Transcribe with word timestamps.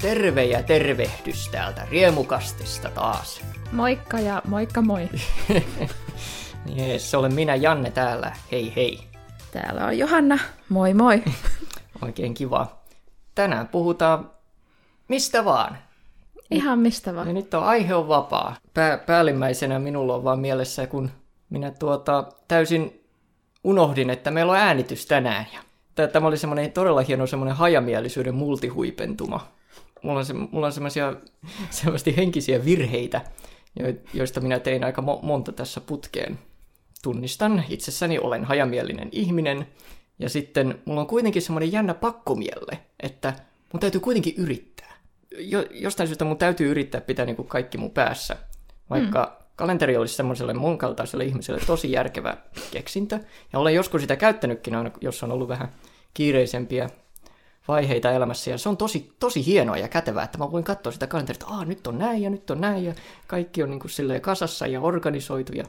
Terve 0.00 0.44
ja 0.44 0.62
tervehdys 0.62 1.48
täältä 1.48 1.86
Riemukastista 1.90 2.90
taas. 2.90 3.40
Moikka 3.72 4.20
ja 4.20 4.42
moikka 4.44 4.82
moi. 4.82 5.08
Jees, 6.76 7.14
olen 7.14 7.34
minä 7.34 7.54
Janne 7.54 7.90
täällä. 7.90 8.32
Hei 8.52 8.72
hei. 8.76 9.00
Täällä 9.52 9.86
on 9.86 9.98
Johanna. 9.98 10.38
Moi 10.68 10.94
moi. 10.94 11.22
Oikein 12.04 12.34
kiva. 12.34 12.80
Tänään 13.34 13.68
puhutaan 13.68 14.30
mistä 15.08 15.44
vaan. 15.44 15.78
Ihan 16.50 16.78
mistä 16.78 17.10
Ja 17.10 17.16
vaan. 17.16 17.34
nyt 17.34 17.54
on 17.54 17.64
aihe 17.64 17.94
on 17.94 18.08
vapaa. 18.08 18.56
Pää, 18.74 18.98
päällimmäisenä 18.98 19.78
minulla 19.78 20.14
on 20.14 20.24
vaan 20.24 20.40
mielessä, 20.40 20.86
kun 20.86 21.10
minä 21.50 21.70
tuota, 21.70 22.24
täysin 22.48 23.04
unohdin, 23.64 24.10
että 24.10 24.30
meillä 24.30 24.52
on 24.52 24.58
äänitys 24.58 25.06
tänään. 25.06 25.46
Ja 25.96 26.08
tämä 26.08 26.26
oli 26.26 26.36
semmoinen 26.38 26.72
todella 26.72 27.00
hieno 27.00 27.26
semmoinen 27.26 27.56
hajamielisyyden 27.56 28.34
multihuipentuma. 28.34 29.59
Mulla 30.02 30.18
on, 30.18 30.24
se, 30.24 30.32
mulla 30.32 30.66
on 30.66 30.72
semmoisia 30.72 31.14
henkisiä 32.16 32.64
virheitä, 32.64 33.20
jo- 33.78 33.94
joista 34.14 34.40
minä 34.40 34.58
tein 34.58 34.84
aika 34.84 35.02
mo- 35.02 35.24
monta 35.24 35.52
tässä 35.52 35.80
putkeen. 35.80 36.38
Tunnistan 37.02 37.64
itsessäni, 37.68 38.18
olen 38.18 38.44
hajamielinen 38.44 39.08
ihminen, 39.12 39.66
ja 40.18 40.28
sitten 40.28 40.82
mulla 40.84 41.00
on 41.00 41.06
kuitenkin 41.06 41.42
semmoinen 41.42 41.72
jännä 41.72 41.94
pakkomielle, 41.94 42.78
että 43.00 43.32
mun 43.72 43.80
täytyy 43.80 44.00
kuitenkin 44.00 44.34
yrittää. 44.36 44.92
Jo, 45.38 45.64
jostain 45.70 46.06
syystä 46.06 46.24
mun 46.24 46.38
täytyy 46.38 46.70
yrittää 46.70 47.00
pitää 47.00 47.26
niin 47.26 47.36
kuin 47.36 47.48
kaikki 47.48 47.78
mun 47.78 47.90
päässä, 47.90 48.36
vaikka 48.90 49.36
mm. 49.40 49.46
kalenteri 49.56 49.96
olisi 49.96 50.14
semmoiselle 50.14 50.54
mun 50.54 50.78
kaltaiselle 50.78 51.24
ihmiselle 51.24 51.60
tosi 51.66 51.92
järkevä 51.92 52.36
keksintö. 52.70 53.18
Ja 53.52 53.58
olen 53.58 53.74
joskus 53.74 54.00
sitä 54.00 54.16
käyttänytkin 54.16 54.74
aina, 54.74 54.90
jos 55.00 55.22
on 55.22 55.32
ollut 55.32 55.48
vähän 55.48 55.68
kiireisempiä 56.14 56.90
vaiheita 57.70 58.10
elämässä. 58.10 58.50
Ja 58.50 58.58
se 58.58 58.68
on 58.68 58.76
tosi, 58.76 59.12
tosi 59.20 59.46
hienoa 59.46 59.76
ja 59.76 59.88
kätevää, 59.88 60.24
että 60.24 60.38
mä 60.38 60.52
voin 60.52 60.64
katsoa 60.64 60.92
sitä 60.92 61.06
kalenteria, 61.06 61.40
että 61.42 61.64
nyt 61.64 61.86
on 61.86 61.98
näin 61.98 62.22
ja 62.22 62.30
nyt 62.30 62.50
on 62.50 62.60
näin 62.60 62.84
ja 62.84 62.94
kaikki 63.26 63.62
on 63.62 63.70
niin 63.70 63.80
kuin 63.80 63.90
silleen 63.90 64.20
kasassa 64.20 64.66
ja 64.66 64.80
organisoitu 64.80 65.52
ja 65.52 65.64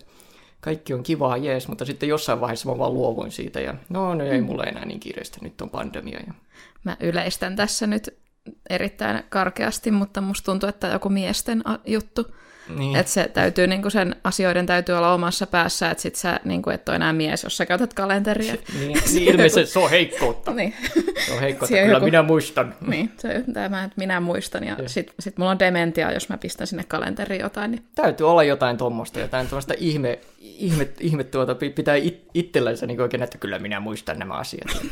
kaikki 0.61 0.93
on 0.93 1.03
kivaa, 1.03 1.37
jees, 1.37 1.67
mutta 1.67 1.85
sitten 1.85 2.09
jossain 2.09 2.41
vaiheessa 2.41 2.69
mä 2.69 2.77
vaan 2.77 2.93
luovuin 2.93 3.31
siitä 3.31 3.59
ja 3.59 3.75
no, 3.89 4.15
no 4.15 4.23
ei 4.23 4.41
mulla 4.41 4.63
enää 4.63 4.85
niin 4.85 4.99
kiireistä, 4.99 5.37
nyt 5.41 5.61
on 5.61 5.69
pandemia. 5.69 6.19
Ja... 6.27 6.33
Mä 6.83 6.97
yleistän 6.99 7.55
tässä 7.55 7.87
nyt 7.87 8.21
erittäin 8.69 9.23
karkeasti, 9.29 9.91
mutta 9.91 10.21
musta 10.21 10.45
tuntuu, 10.45 10.69
että 10.69 10.87
joku 10.87 11.09
miesten 11.09 11.63
juttu. 11.85 12.25
Niin. 12.75 12.95
Että 12.95 13.11
se 13.11 13.29
täytyy, 13.33 13.67
niinku 13.67 13.89
sen 13.89 14.15
asioiden 14.23 14.65
täytyy 14.65 14.95
olla 14.95 15.13
omassa 15.13 15.47
päässä, 15.47 15.91
että 15.91 16.01
sit 16.01 16.15
sä 16.15 16.39
niinku, 16.45 16.69
et 16.69 16.89
ole 16.89 16.95
enää 16.95 17.13
mies, 17.13 17.43
jos 17.43 17.57
sä 17.57 17.65
käytät 17.65 17.93
kalenteria. 17.93 18.55
Niin, 18.79 18.97
niin 19.13 19.29
ilmeisesti 19.29 19.73
se 19.73 19.79
on 19.79 19.89
heikkoutta. 19.89 20.51
niin. 20.61 20.73
Se 21.25 21.33
on 21.33 21.39
heikkoutta, 21.39 21.77
kyllä 21.77 21.93
joku- 21.93 22.05
minä 22.05 22.23
muistan. 22.23 22.75
niin, 22.87 23.11
se 23.17 23.43
on 23.47 23.53
tämä, 23.53 23.83
että 23.83 23.93
minä 23.97 24.19
muistan. 24.19 24.63
Ja 24.63 24.75
sit, 24.87 25.13
sit 25.19 25.37
mulla 25.37 25.51
on 25.51 25.59
dementia, 25.59 26.11
jos 26.11 26.29
mä 26.29 26.37
pistän 26.37 26.67
sinne 26.67 26.83
kalenteriin 26.83 27.41
jotain. 27.41 27.71
Niin 27.71 27.83
Täytyy 27.95 28.29
olla 28.29 28.43
jotain 28.43 28.77
tuommoista, 28.77 29.19
jotain 29.19 29.47
tuommoista 29.47 29.73
ihme, 29.77 30.19
ihme, 30.39 30.87
ihme 30.99 31.23
tuota, 31.23 31.55
pi- 31.55 31.69
pitää 31.69 31.95
it, 31.95 32.23
itsellensä 32.33 32.85
niin 32.85 33.01
oikein, 33.01 33.23
että 33.23 33.37
kyllä 33.37 33.59
minä 33.59 33.79
muistan 33.79 34.19
nämä 34.19 34.33
asiat. 34.33 34.85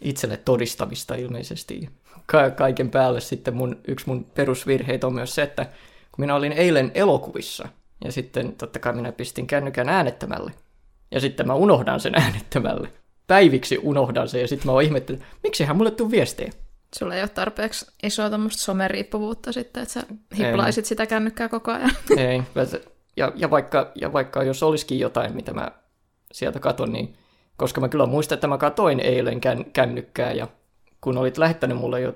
Itselle 0.00 0.36
todistamista 0.36 1.14
ilmeisesti. 1.14 1.88
Ka- 2.26 2.50
kaiken 2.50 2.90
päälle 2.90 3.20
sitten 3.20 3.54
mun, 3.54 3.78
yksi 3.88 4.06
mun 4.06 4.24
perusvirheitä 4.24 5.06
on 5.06 5.14
myös 5.14 5.34
se, 5.34 5.42
että 5.42 5.66
kun 6.12 6.22
minä 6.22 6.34
olin 6.34 6.52
eilen 6.52 6.90
elokuvissa, 6.94 7.68
ja 8.04 8.12
sitten 8.12 8.52
totta 8.52 8.78
kai 8.78 8.92
minä 8.92 9.12
pistin 9.12 9.46
kännykän 9.46 9.88
äänettämälle, 9.88 10.52
ja 11.10 11.20
sitten 11.20 11.46
mä 11.46 11.54
unohdan 11.54 12.00
sen 12.00 12.14
äänettämälle. 12.14 12.88
Päiviksi 13.26 13.78
unohdan 13.82 14.28
sen, 14.28 14.40
ja 14.40 14.48
sitten 14.48 14.66
mä 14.66 14.72
oon 14.72 14.82
ihmettänyt, 14.82 15.22
miksihän 15.42 15.76
mulle 15.76 15.90
tuu 15.90 16.10
viestejä. 16.10 16.52
sulla 16.98 17.14
ei 17.14 17.22
ole 17.22 17.28
tarpeeksi 17.28 17.86
isoa 18.02 18.30
tämmöistä 18.30 18.62
someriippuvuutta 18.62 19.52
sitten, 19.52 19.82
että 19.82 19.92
sä 19.92 20.02
hiplaisit 20.38 20.84
sitä 20.84 21.06
kännykkää 21.06 21.48
koko 21.48 21.72
ajan. 21.72 21.90
Ei, 22.16 22.42
ja, 23.16 23.32
ja, 23.36 23.50
vaikka, 23.50 23.92
ja 23.94 24.12
vaikka 24.12 24.42
jos 24.42 24.62
olisikin 24.62 24.98
jotain, 24.98 25.36
mitä 25.36 25.52
mä 25.52 25.70
sieltä 26.32 26.60
katon, 26.60 26.92
niin 26.92 27.16
koska 27.56 27.80
mä 27.80 27.88
kyllä 27.88 28.06
muistan, 28.06 28.36
että 28.36 28.46
mä 28.46 28.58
katoin 28.58 29.00
eilen 29.00 29.40
kän, 29.40 29.64
kännykkää 29.64 30.32
ja 30.32 30.48
kun 31.00 31.18
olit 31.18 31.38
lähettänyt 31.38 31.78
mulle 31.78 32.00
jo, 32.00 32.14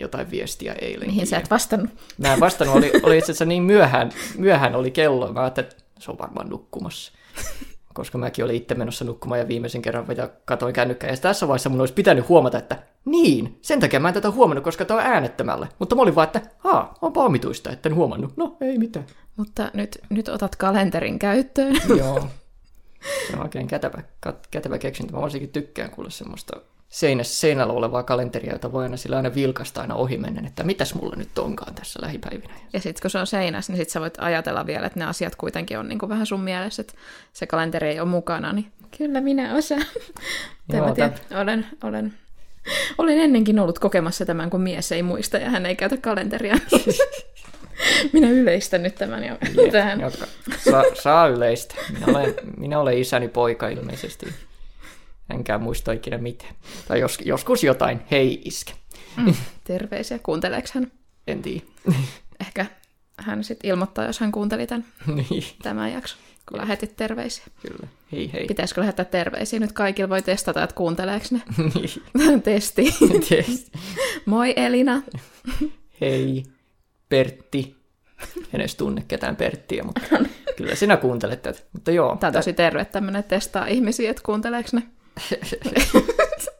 jotain 0.00 0.30
viestiä 0.30 0.72
eilen. 0.72 1.08
Mihin 1.08 1.26
sä 1.26 1.38
et 1.38 1.50
vastannut. 1.50 1.90
Mä 2.18 2.32
en 2.32 2.40
vastannut, 2.40 2.76
oli, 2.76 2.92
oli 3.02 3.18
itse 3.18 3.32
asiassa 3.32 3.44
niin 3.44 3.62
myöhään, 3.62 4.10
myöhään 4.38 4.74
oli 4.74 4.90
kello. 4.90 5.32
Mä 5.32 5.40
ajattelin, 5.40 5.70
että 5.70 5.84
se 5.98 6.10
on 6.10 6.18
varmaan 6.18 6.48
nukkumassa. 6.48 7.12
Koska 7.94 8.18
mäkin 8.18 8.44
olin 8.44 8.56
itse 8.56 8.74
menossa 8.74 9.04
nukkumaan 9.04 9.38
ja 9.38 9.48
viimeisen 9.48 9.82
kerran 9.82 10.06
ja 10.16 10.28
katoin 10.44 10.74
kännykkää. 10.74 11.10
Ja 11.10 11.16
tässä 11.16 11.48
vaiheessa 11.48 11.68
mun 11.68 11.80
olisi 11.80 11.94
pitänyt 11.94 12.28
huomata, 12.28 12.58
että 12.58 12.82
niin, 13.04 13.58
sen 13.62 13.80
takia 13.80 14.00
mä 14.00 14.08
en 14.08 14.14
tätä 14.14 14.30
huomannut, 14.30 14.64
koska 14.64 14.84
tää 14.84 14.96
on 14.96 15.02
äänettömällä. 15.02 15.66
Mutta 15.78 15.94
mä 15.94 16.02
olin 16.02 16.14
vaan, 16.14 16.26
että 16.26 16.42
haa, 16.58 16.94
on 17.02 17.12
omituista, 17.14 17.70
että 17.70 17.88
en 17.88 17.94
huomannut. 17.94 18.36
No, 18.36 18.56
ei 18.60 18.78
mitään. 18.78 19.06
Mutta 19.36 19.70
nyt, 19.74 19.98
nyt 20.10 20.28
otat 20.28 20.56
kalenterin 20.56 21.18
käyttöön. 21.18 21.76
Joo. 21.98 22.26
Se 23.26 23.36
on 23.36 23.42
oikein 23.42 23.66
kätevä, 23.66 24.02
kätevä 24.50 24.78
keksintö. 24.78 25.12
Mä 25.12 25.20
varsinkin 25.20 25.50
tykkään 25.50 25.90
kuulla 25.90 26.10
semmoista 26.10 26.60
seinässä, 26.90 27.40
seinällä 27.40 27.72
olevaa 27.72 28.02
kalenteria, 28.02 28.52
jota 28.52 28.72
voi 28.72 28.82
aina 28.82 28.96
sillä 28.96 29.16
aina 29.16 29.34
vilkasta 29.34 29.80
aina 29.80 29.94
ohi 29.94 30.18
mennen, 30.18 30.46
että 30.46 30.62
mitäs 30.62 30.94
mulla 30.94 31.16
nyt 31.16 31.38
onkaan 31.38 31.74
tässä 31.74 31.98
lähipäivinä. 32.02 32.54
Ja 32.72 32.80
sitten 32.80 33.02
kun 33.02 33.10
se 33.10 33.18
on 33.18 33.26
seinässä, 33.26 33.72
niin 33.72 33.78
sit 33.78 33.90
sä 33.90 34.00
voit 34.00 34.14
ajatella 34.18 34.66
vielä, 34.66 34.86
että 34.86 34.98
ne 34.98 35.04
asiat 35.04 35.36
kuitenkin 35.36 35.78
on 35.78 35.88
niin 35.88 36.08
vähän 36.08 36.26
sun 36.26 36.40
mielessä, 36.40 36.80
että 36.80 36.94
se 37.32 37.46
kalenteri 37.46 37.88
ei 37.88 38.00
ole 38.00 38.08
mukana, 38.08 38.52
niin 38.52 38.72
kyllä 38.98 39.20
minä 39.20 39.54
osaan. 39.54 39.84
Joo, 40.72 40.88
mä 40.88 40.94
tiedän, 40.94 41.14
olen, 41.40 41.66
olen, 41.84 42.12
olen 42.98 43.18
ennenkin 43.18 43.58
ollut 43.58 43.78
kokemassa 43.78 44.26
tämän, 44.26 44.50
kun 44.50 44.60
mies 44.60 44.92
ei 44.92 45.02
muista 45.02 45.38
ja 45.38 45.50
hän 45.50 45.66
ei 45.66 45.76
käytä 45.76 45.96
kalenteria. 45.96 46.58
minä 48.12 48.30
yleistän 48.30 48.82
nyt 48.82 48.94
tämän 48.94 49.24
jo 49.24 49.36
tähän. 49.72 50.00
Joka, 50.00 50.26
saa, 50.58 50.84
saa 50.94 51.28
yleistä. 51.28 51.74
Minä 51.92 52.06
olen, 52.06 52.34
minä 52.56 52.80
olen 52.80 52.98
isäni 52.98 53.28
poika 53.28 53.68
ilmeisesti. 53.68 54.26
Enkään 55.30 55.62
muista 55.62 55.92
ikinä 55.92 56.18
mitään. 56.18 56.54
Tai 56.88 57.00
jos, 57.00 57.18
joskus 57.24 57.64
jotain, 57.64 58.00
hei 58.10 58.42
iskä. 58.44 58.72
Mm. 59.16 59.34
Terveisiä. 59.64 60.18
Kuunteleeko 60.22 60.68
hän? 60.74 60.92
En 61.26 61.42
tiedä. 61.42 61.62
Ehkä 62.40 62.66
hän 63.18 63.44
sitten 63.44 63.70
ilmoittaa, 63.70 64.04
jos 64.04 64.20
hän 64.20 64.32
kuunteli 64.32 64.66
tämän, 64.66 64.84
niin, 65.30 65.44
tämän 65.62 65.92
jakson, 65.92 66.18
kun 66.48 66.58
lähetit 66.58 66.96
terveisiä. 66.96 67.44
kyllä. 67.62 67.88
Hei 68.12 68.32
hei. 68.32 68.46
Pitäisikö 68.46 68.80
lähettää 68.80 69.04
terveisiä? 69.04 69.60
Nyt 69.60 69.72
kaikilla 69.72 70.08
voi 70.08 70.22
testata, 70.22 70.62
että 70.62 70.76
kuunteleeko 70.76 71.26
ne. 71.30 71.42
Niin, 72.14 72.42
Testi. 72.42 72.94
tietysti. 73.28 73.70
Moi 74.26 74.52
Elina. 74.56 75.02
hei 76.00 76.44
Pertti. 77.08 77.76
En 78.54 78.60
edes 78.60 78.74
tunne 78.74 79.04
ketään 79.08 79.36
Perttiä, 79.36 79.82
mutta 79.82 80.00
kyllä 80.56 80.74
sinä 80.74 80.96
kuuntelet 80.96 81.42
tätä. 81.42 81.60
Mutta 81.72 81.90
joo, 81.90 82.16
Tämä 82.16 82.28
on 82.28 82.34
tosi 82.34 82.52
terve 82.52 82.84
tämmöinen 82.84 83.24
testaa 83.24 83.66
ihmisiä, 83.66 84.10
että 84.10 84.22
kuunteleeko 84.26 84.68
ne. 84.72 84.82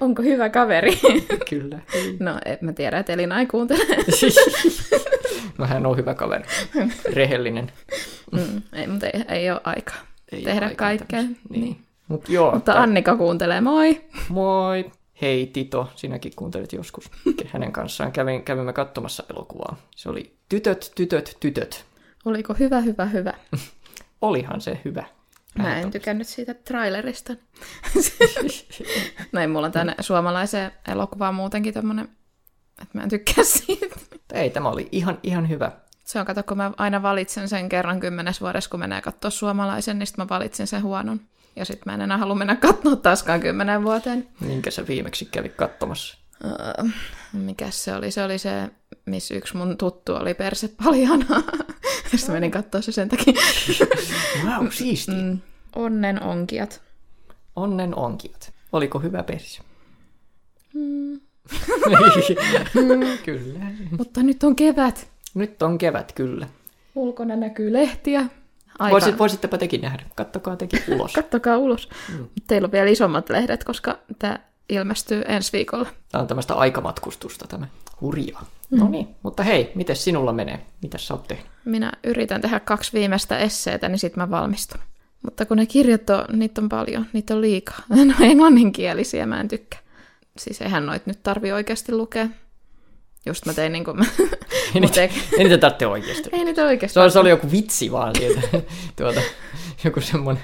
Onko 0.00 0.22
hyvä 0.22 0.48
kaveri? 0.48 0.98
kyllä. 1.50 1.78
No, 2.20 2.38
en 2.44 2.58
mä 2.60 2.72
tiedä, 2.72 2.98
että 2.98 3.12
Elina 3.12 3.40
ei 3.40 3.46
kuuntele. 3.46 3.84
No 5.58 5.66
hän 5.66 5.86
on 5.86 5.96
hyvä 5.96 6.14
kaveri. 6.14 6.44
Rehellinen. 7.12 7.72
Mm, 8.32 8.62
ei, 8.72 8.86
mutta 8.86 9.06
ei, 9.06 9.24
ei 9.28 9.50
ole 9.50 9.60
aikaa 9.64 9.96
Ei 10.32 10.42
tehdä 10.42 10.60
ole 10.60 10.66
aikaa 10.68 10.88
kaikkea. 10.88 11.22
Niin. 11.22 11.36
Niin. 11.50 11.76
Mut 12.08 12.28
joo, 12.28 12.52
Mutta 12.54 12.72
tää- 12.72 12.82
Annika 12.82 13.16
kuuntelee, 13.16 13.60
moi! 13.60 14.00
Moi. 14.28 14.90
Hei 15.22 15.46
Tito, 15.46 15.88
sinäkin 15.94 16.32
kuuntelit 16.36 16.72
joskus. 16.72 17.10
Hänen 17.46 17.72
kanssaan 17.72 18.12
kävin, 18.12 18.42
kävimme 18.42 18.72
katsomassa 18.72 19.24
elokuvaa. 19.30 19.76
Se 19.96 20.08
oli 20.08 20.32
Tytöt, 20.48 20.92
tytöt, 20.94 21.36
tytöt. 21.40 21.84
Oliko 22.24 22.54
hyvä, 22.54 22.80
hyvä, 22.80 23.04
hyvä? 23.06 23.32
Olihan 24.22 24.60
se 24.60 24.80
hyvä. 24.84 25.04
Mä 25.62 25.76
en 25.76 25.90
tykännyt 25.90 26.26
siitä 26.26 26.54
trailerista. 26.54 27.32
no 29.32 29.40
ei, 29.40 29.46
mulla 29.46 29.66
on 29.66 29.72
tänne 29.72 29.94
suomalaiseen 30.00 30.72
elokuvaan 30.88 31.34
muutenkin 31.34 31.74
tämmönen, 31.74 32.08
että 32.82 32.98
mä 32.98 33.02
en 33.02 33.08
tykkää 33.08 33.44
siitä. 33.44 33.96
Ei, 34.32 34.50
tämä 34.50 34.68
oli 34.68 34.88
ihan, 34.92 35.18
ihan 35.22 35.48
hyvä. 35.48 35.72
Se 36.04 36.20
on, 36.20 36.26
kato, 36.26 36.42
kun 36.42 36.56
mä 36.56 36.72
aina 36.76 37.02
valitsen 37.02 37.48
sen 37.48 37.68
kerran 37.68 38.00
kymmenes 38.00 38.40
vuodessa, 38.40 38.70
kun 38.70 38.80
menee 38.80 39.00
katsoa 39.00 39.30
suomalaisen, 39.30 39.98
niin 39.98 40.06
sit 40.06 40.18
mä 40.18 40.28
valitsin 40.28 40.66
sen 40.66 40.82
huonon. 40.82 41.20
Ja 41.56 41.64
sitten 41.64 41.82
mä 41.86 41.94
en 41.94 42.00
enää 42.00 42.18
halua 42.18 42.34
mennä 42.34 42.56
katsoa 42.56 42.96
taaskaan 42.96 43.40
kymmenen 43.40 43.84
vuoteen. 43.84 44.28
Minkä 44.40 44.70
sä 44.70 44.86
viimeksi 44.86 45.24
kävit 45.24 45.54
katsomassa? 45.54 46.18
Mikäs 47.32 47.84
se 47.84 47.94
oli? 47.94 48.10
Se 48.10 48.24
oli 48.24 48.38
se, 48.38 48.70
missä 49.06 49.34
yksi 49.34 49.56
mun 49.56 49.78
tuttu 49.78 50.14
oli 50.14 50.34
perse 50.34 50.68
paljana. 50.84 51.42
Sitten 52.16 52.34
menin 52.34 52.50
katsoa 52.50 52.80
se 52.80 52.92
sen 52.92 53.08
takia. 53.08 53.34
Wow, 54.46 54.68
siisti. 54.70 55.12
Mm, 55.12 55.38
onnen 55.76 56.22
onkijat. 56.22 56.82
Onnen 57.56 57.98
onkijat. 57.98 58.52
Oliko 58.72 58.98
hyvä 58.98 59.22
persi? 59.22 59.60
Mm. 60.74 61.20
kyllä. 63.24 63.60
Mutta 63.98 64.22
nyt 64.22 64.42
on 64.42 64.56
kevät. 64.56 65.08
Nyt 65.34 65.62
on 65.62 65.78
kevät, 65.78 66.12
kyllä. 66.12 66.48
Ulkona 66.94 67.36
näkyy 67.36 67.72
lehtiä. 67.72 68.26
Aika... 68.78 68.92
Voisit, 68.92 69.18
voisittepa 69.18 69.58
tekin 69.58 69.80
nähdä. 69.80 70.02
Kattokaa 70.14 70.56
tekin 70.56 70.82
ulos. 70.88 71.12
Kattokaa 71.22 71.56
ulos. 71.56 71.88
Mm. 72.12 72.28
Teillä 72.46 72.66
on 72.66 72.72
vielä 72.72 72.90
isommat 72.90 73.30
lehdet, 73.30 73.64
koska 73.64 73.98
tämä 74.18 74.38
ilmestyy 74.68 75.22
ensi 75.28 75.52
viikolla. 75.52 75.86
Tämä 76.12 76.22
on 76.22 76.28
tämmöistä 76.28 76.54
aikamatkustusta 76.54 77.46
tämä. 77.48 77.66
Hurjaa. 78.00 78.46
Mm. 78.70 78.78
No 78.78 78.88
niin, 78.88 79.08
mutta 79.22 79.42
hei, 79.42 79.72
miten 79.74 79.96
sinulla 79.96 80.32
menee? 80.32 80.66
Mitä 80.82 80.98
sä 80.98 81.14
oot 81.14 81.28
tehnyt? 81.28 81.46
Minä 81.64 81.92
yritän 82.04 82.40
tehdä 82.40 82.60
kaksi 82.60 82.92
viimeistä 82.92 83.38
esseetä, 83.38 83.88
niin 83.88 83.98
sitten 83.98 84.22
mä 84.22 84.30
valmistun. 84.30 84.80
Mutta 85.22 85.46
kun 85.46 85.56
ne 85.56 85.66
kirjat 85.66 86.10
on, 86.10 86.38
niitä 86.38 86.60
on 86.60 86.68
paljon, 86.68 87.06
niitä 87.12 87.34
on 87.34 87.40
liikaa. 87.40 87.78
Ne 87.94 88.00
on 88.00 88.14
englanninkielisiä, 88.22 89.26
mä 89.26 89.40
en 89.40 89.48
tykkää. 89.48 89.80
Siis 90.38 90.62
eihän 90.62 90.86
noit 90.86 91.06
nyt 91.06 91.22
tarvi 91.22 91.52
oikeasti 91.52 91.92
lukea. 91.92 92.28
Just 93.26 93.46
mä 93.46 93.54
tein 93.54 93.72
niin 93.72 93.84
kuin... 93.84 93.98
Ei 94.74 94.80
niitä, 94.80 95.02
ei 95.02 95.10
niitä 95.38 95.58
tarvitse 95.58 95.86
oikeasti. 95.86 96.30
Ei 96.32 96.44
niitä 96.44 96.64
oikeasti. 96.64 96.94
Se 96.94 97.00
oli, 97.00 97.10
se 97.10 97.18
oli 97.18 97.30
joku 97.30 97.50
vitsi 97.50 97.92
vaan 97.92 98.14
sieltä. 98.16 98.40
tuota, 98.96 99.20
joku 99.84 100.00
semmoinen 100.00 100.42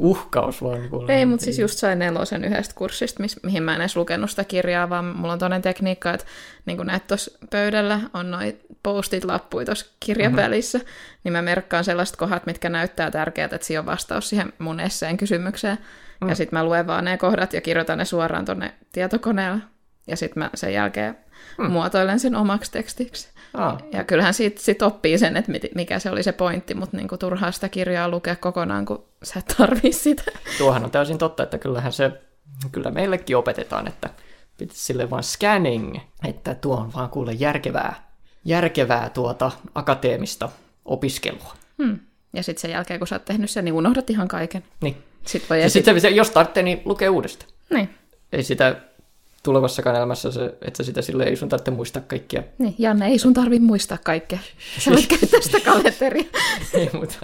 uhkaus 0.00 0.62
vaan. 0.62 1.10
Ei, 1.10 1.26
mutta 1.26 1.44
siis 1.44 1.58
just 1.58 1.78
sain 1.78 1.98
nelosen 1.98 2.44
yhdestä 2.44 2.74
kurssista, 2.74 3.22
mihin 3.42 3.62
mä 3.62 3.74
en 3.74 3.80
edes 3.80 3.96
lukenut 3.96 4.30
sitä 4.30 4.44
kirjaa, 4.44 4.90
vaan 4.90 5.04
mulla 5.04 5.32
on 5.32 5.38
toinen 5.38 5.62
tekniikka, 5.62 6.14
että 6.14 6.26
niin 6.66 6.76
kuin 6.76 6.86
näet 6.86 7.06
tuossa 7.06 7.38
pöydällä 7.50 8.00
on 8.14 8.30
noin 8.30 8.60
postit 8.82 9.24
lappuja 9.24 9.66
tuossa 9.66 9.86
kirjan 10.00 10.32
mm-hmm. 10.32 10.42
välissä, 10.42 10.80
niin 11.24 11.32
mä 11.32 11.42
merkkaan 11.42 11.84
sellaiset 11.84 12.16
kohdat, 12.16 12.46
mitkä 12.46 12.68
näyttää 12.68 13.10
tärkeältä, 13.10 13.56
että 13.56 13.66
siinä 13.66 13.80
on 13.80 13.86
vastaus 13.86 14.28
siihen 14.28 14.52
mun 14.58 14.80
esseen 14.80 15.16
kysymykseen. 15.16 15.78
Mm. 16.20 16.28
Ja 16.28 16.34
sitten 16.34 16.58
mä 16.58 16.64
luen 16.64 16.86
vaan 16.86 17.04
ne 17.04 17.18
kohdat 17.18 17.52
ja 17.52 17.60
kirjoitan 17.60 17.98
ne 17.98 18.04
suoraan 18.04 18.44
tuonne 18.44 18.74
tietokoneella. 18.92 19.58
Ja 20.06 20.16
sitten 20.16 20.42
mä 20.42 20.50
sen 20.54 20.72
jälkeen 20.72 21.18
mm. 21.58 21.70
muotoilen 21.70 22.20
sen 22.20 22.34
omaksi 22.34 22.72
tekstiksi. 22.72 23.28
Ah. 23.54 23.82
Ja 23.92 24.04
kyllähän 24.04 24.34
siitä 24.34 24.62
sit 24.62 24.82
oppii 24.82 25.18
sen, 25.18 25.36
että 25.36 25.52
mikä 25.74 25.98
se 25.98 26.10
oli 26.10 26.22
se 26.22 26.32
pointti, 26.32 26.74
mutta 26.74 26.96
niinku 26.96 27.16
turhaa 27.16 27.52
sitä 27.52 27.68
kirjaa 27.68 28.08
lukea 28.08 28.36
kokonaan, 28.36 28.84
kun 28.84 29.04
sä 29.22 29.38
et 29.38 29.54
tarvii 29.58 29.92
sitä. 29.92 30.22
Tuohan 30.58 30.84
on 30.84 30.90
täysin 30.90 31.18
totta, 31.18 31.42
että 31.42 31.58
kyllähän 31.58 31.92
se, 31.92 32.10
kyllä 32.72 32.90
meillekin 32.90 33.36
opetetaan, 33.36 33.88
että 33.88 34.10
pitäisi 34.58 34.84
sille 34.84 35.10
vaan 35.10 35.22
scanning, 35.22 35.96
että 36.28 36.54
tuo 36.54 36.76
on 36.76 36.92
vaan 36.94 37.10
kuule 37.10 37.32
järkevää, 37.32 38.12
järkevää 38.44 39.10
tuota 39.10 39.50
akateemista 39.74 40.48
opiskelua. 40.84 41.54
Hmm. 41.82 41.98
Ja 42.32 42.42
sitten 42.42 42.60
sen 42.60 42.70
jälkeen, 42.70 43.00
kun 43.00 43.08
sä 43.08 43.14
oot 43.14 43.24
tehnyt 43.24 43.50
sen, 43.50 43.64
niin 43.64 43.74
unohdat 43.74 44.10
ihan 44.10 44.28
kaiken. 44.28 44.64
Niin. 44.80 44.96
Sitten 45.26 45.48
voi 45.48 45.62
ja 45.62 45.70
sitten 45.70 46.16
jos 46.16 46.30
tarvitsee, 46.30 46.62
niin 46.62 46.82
lukee 46.84 47.08
uudestaan. 47.08 47.52
Niin. 47.70 47.88
Ei 48.32 48.42
sitä 48.42 48.76
tulevassakaan 49.42 49.96
elämässä 49.96 50.32
se, 50.32 50.54
että 50.62 50.82
sitä 50.82 51.02
sille 51.02 51.24
ei 51.24 51.36
sun 51.36 51.48
tarvitse 51.48 51.70
muistaa 51.70 52.02
kaikkia. 52.06 52.42
Niin, 52.58 52.74
Janne, 52.78 53.06
ei 53.06 53.18
sun 53.18 53.34
tarvi 53.34 53.58
muistaa 53.58 53.98
kaikkea. 54.04 54.38
Sä 54.78 54.90
voit 54.90 55.06
käyttää 55.20 55.40
sitä 55.40 55.60
kalenteria. 55.60 56.24
ei, 56.74 56.90
mutta 56.92 57.16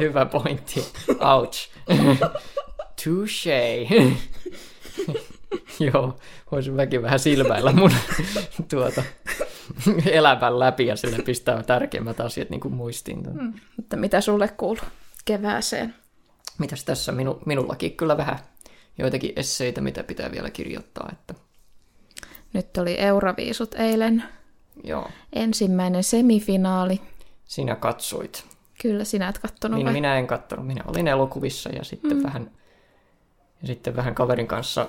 hyvä 0.00 0.26
pointti. 0.26 0.84
Ouch. 1.20 1.68
Touche. 3.04 3.88
Joo, 5.92 6.18
voisin 6.52 6.74
mäkin 6.74 7.02
vähän 7.02 7.18
silmäillä 7.18 7.72
mun 7.72 7.92
tuota, 8.70 9.02
elämän 10.06 10.58
läpi 10.58 10.86
ja 10.86 10.96
sille 10.96 11.18
pistää 11.22 11.62
tärkeimmät 11.62 12.20
asiat 12.20 12.50
niin 12.50 12.60
kuin 12.60 12.74
muistiin. 12.74 13.22
Mm, 13.32 13.52
mutta 13.76 13.96
mitä 13.96 14.20
sulle 14.20 14.48
kuuluu 14.48 14.84
kevääseen? 15.24 15.94
Mitäs 16.58 16.84
tässä 16.84 17.12
minu, 17.12 17.38
minullakin 17.46 17.96
kyllä 17.96 18.16
vähän 18.16 18.38
joitakin 18.98 19.32
esseitä, 19.36 19.80
mitä 19.80 20.02
pitää 20.04 20.32
vielä 20.32 20.50
kirjoittaa. 20.50 21.08
Että... 21.12 21.34
Nyt 22.52 22.76
oli 22.76 23.00
Euroviisut 23.00 23.74
eilen. 23.74 24.24
Joo. 24.84 25.08
Ensimmäinen 25.32 26.04
semifinaali. 26.04 27.00
Sinä 27.44 27.76
katsoit. 27.76 28.44
Kyllä, 28.82 29.04
sinä 29.04 29.28
et 29.28 29.38
kattonut 29.38 29.76
niin, 29.76 29.84
vai? 29.84 29.92
minä 29.92 30.18
en 30.18 30.26
kattonut. 30.26 30.66
Minä 30.66 30.84
olin 30.86 31.08
elokuvissa 31.08 31.70
ja 31.70 31.84
sitten, 31.84 32.16
mm. 32.16 32.22
vähän, 32.22 32.50
ja 33.62 33.66
sitten 33.66 33.96
vähän 33.96 34.14
kaverin 34.14 34.46
kanssa 34.46 34.88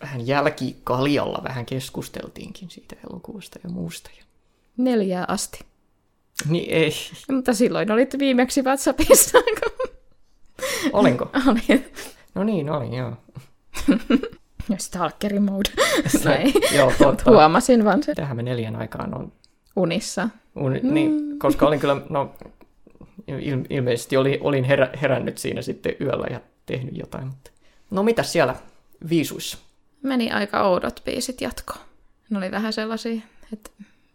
vähän 0.00 0.26
jälkikaljalla 0.26 1.42
vähän 1.44 1.66
keskusteltiinkin 1.66 2.70
siitä 2.70 2.96
elokuvasta 3.10 3.58
ja 3.64 3.70
muusta. 3.70 4.10
Neljää 4.76 5.24
asti. 5.28 5.64
Niin 6.48 6.70
ei. 6.70 6.92
Mutta 7.30 7.54
silloin 7.54 7.90
olit 7.90 8.18
viimeksi 8.18 8.62
WhatsAppissa. 8.62 9.38
Olinko? 10.92 11.30
Olin. 11.46 11.92
No 12.34 12.44
niin, 12.44 12.70
oli, 12.70 12.96
joo. 12.96 13.12
Stalkeri 14.78 15.40
mode. 15.40 15.70
Näin. 16.24 16.52
joo, 16.76 16.92
totta. 16.98 17.30
Huomasin 17.30 17.84
vaan 17.84 18.02
se. 18.02 18.14
Tähän 18.14 18.36
me 18.36 18.42
neljän 18.42 18.76
aikaan 18.76 19.14
on. 19.14 19.32
Unissa. 19.76 20.28
Uni, 20.56 20.80
mm. 20.80 20.94
Niin, 20.94 21.38
koska 21.38 21.66
olin 21.66 21.80
kyllä, 21.80 21.96
no 22.08 22.34
il, 23.28 23.64
ilmeisesti 23.70 24.16
oli, 24.16 24.38
olin 24.42 24.64
herä, 24.64 24.90
herännyt 25.02 25.38
siinä 25.38 25.62
sitten 25.62 25.94
yöllä 26.00 26.26
ja 26.30 26.40
tehnyt 26.66 26.96
jotain. 26.96 27.26
Mutta... 27.26 27.50
No 27.90 28.02
mitä 28.02 28.22
siellä 28.22 28.54
viisuissa? 29.08 29.58
Meni 30.02 30.30
aika 30.30 30.62
oudot 30.62 31.00
biisit 31.04 31.40
jatkoon. 31.40 31.80
Ne 32.30 32.38
oli 32.38 32.50
vähän 32.50 32.72
sellaisia, 32.72 33.22
että 33.52 33.70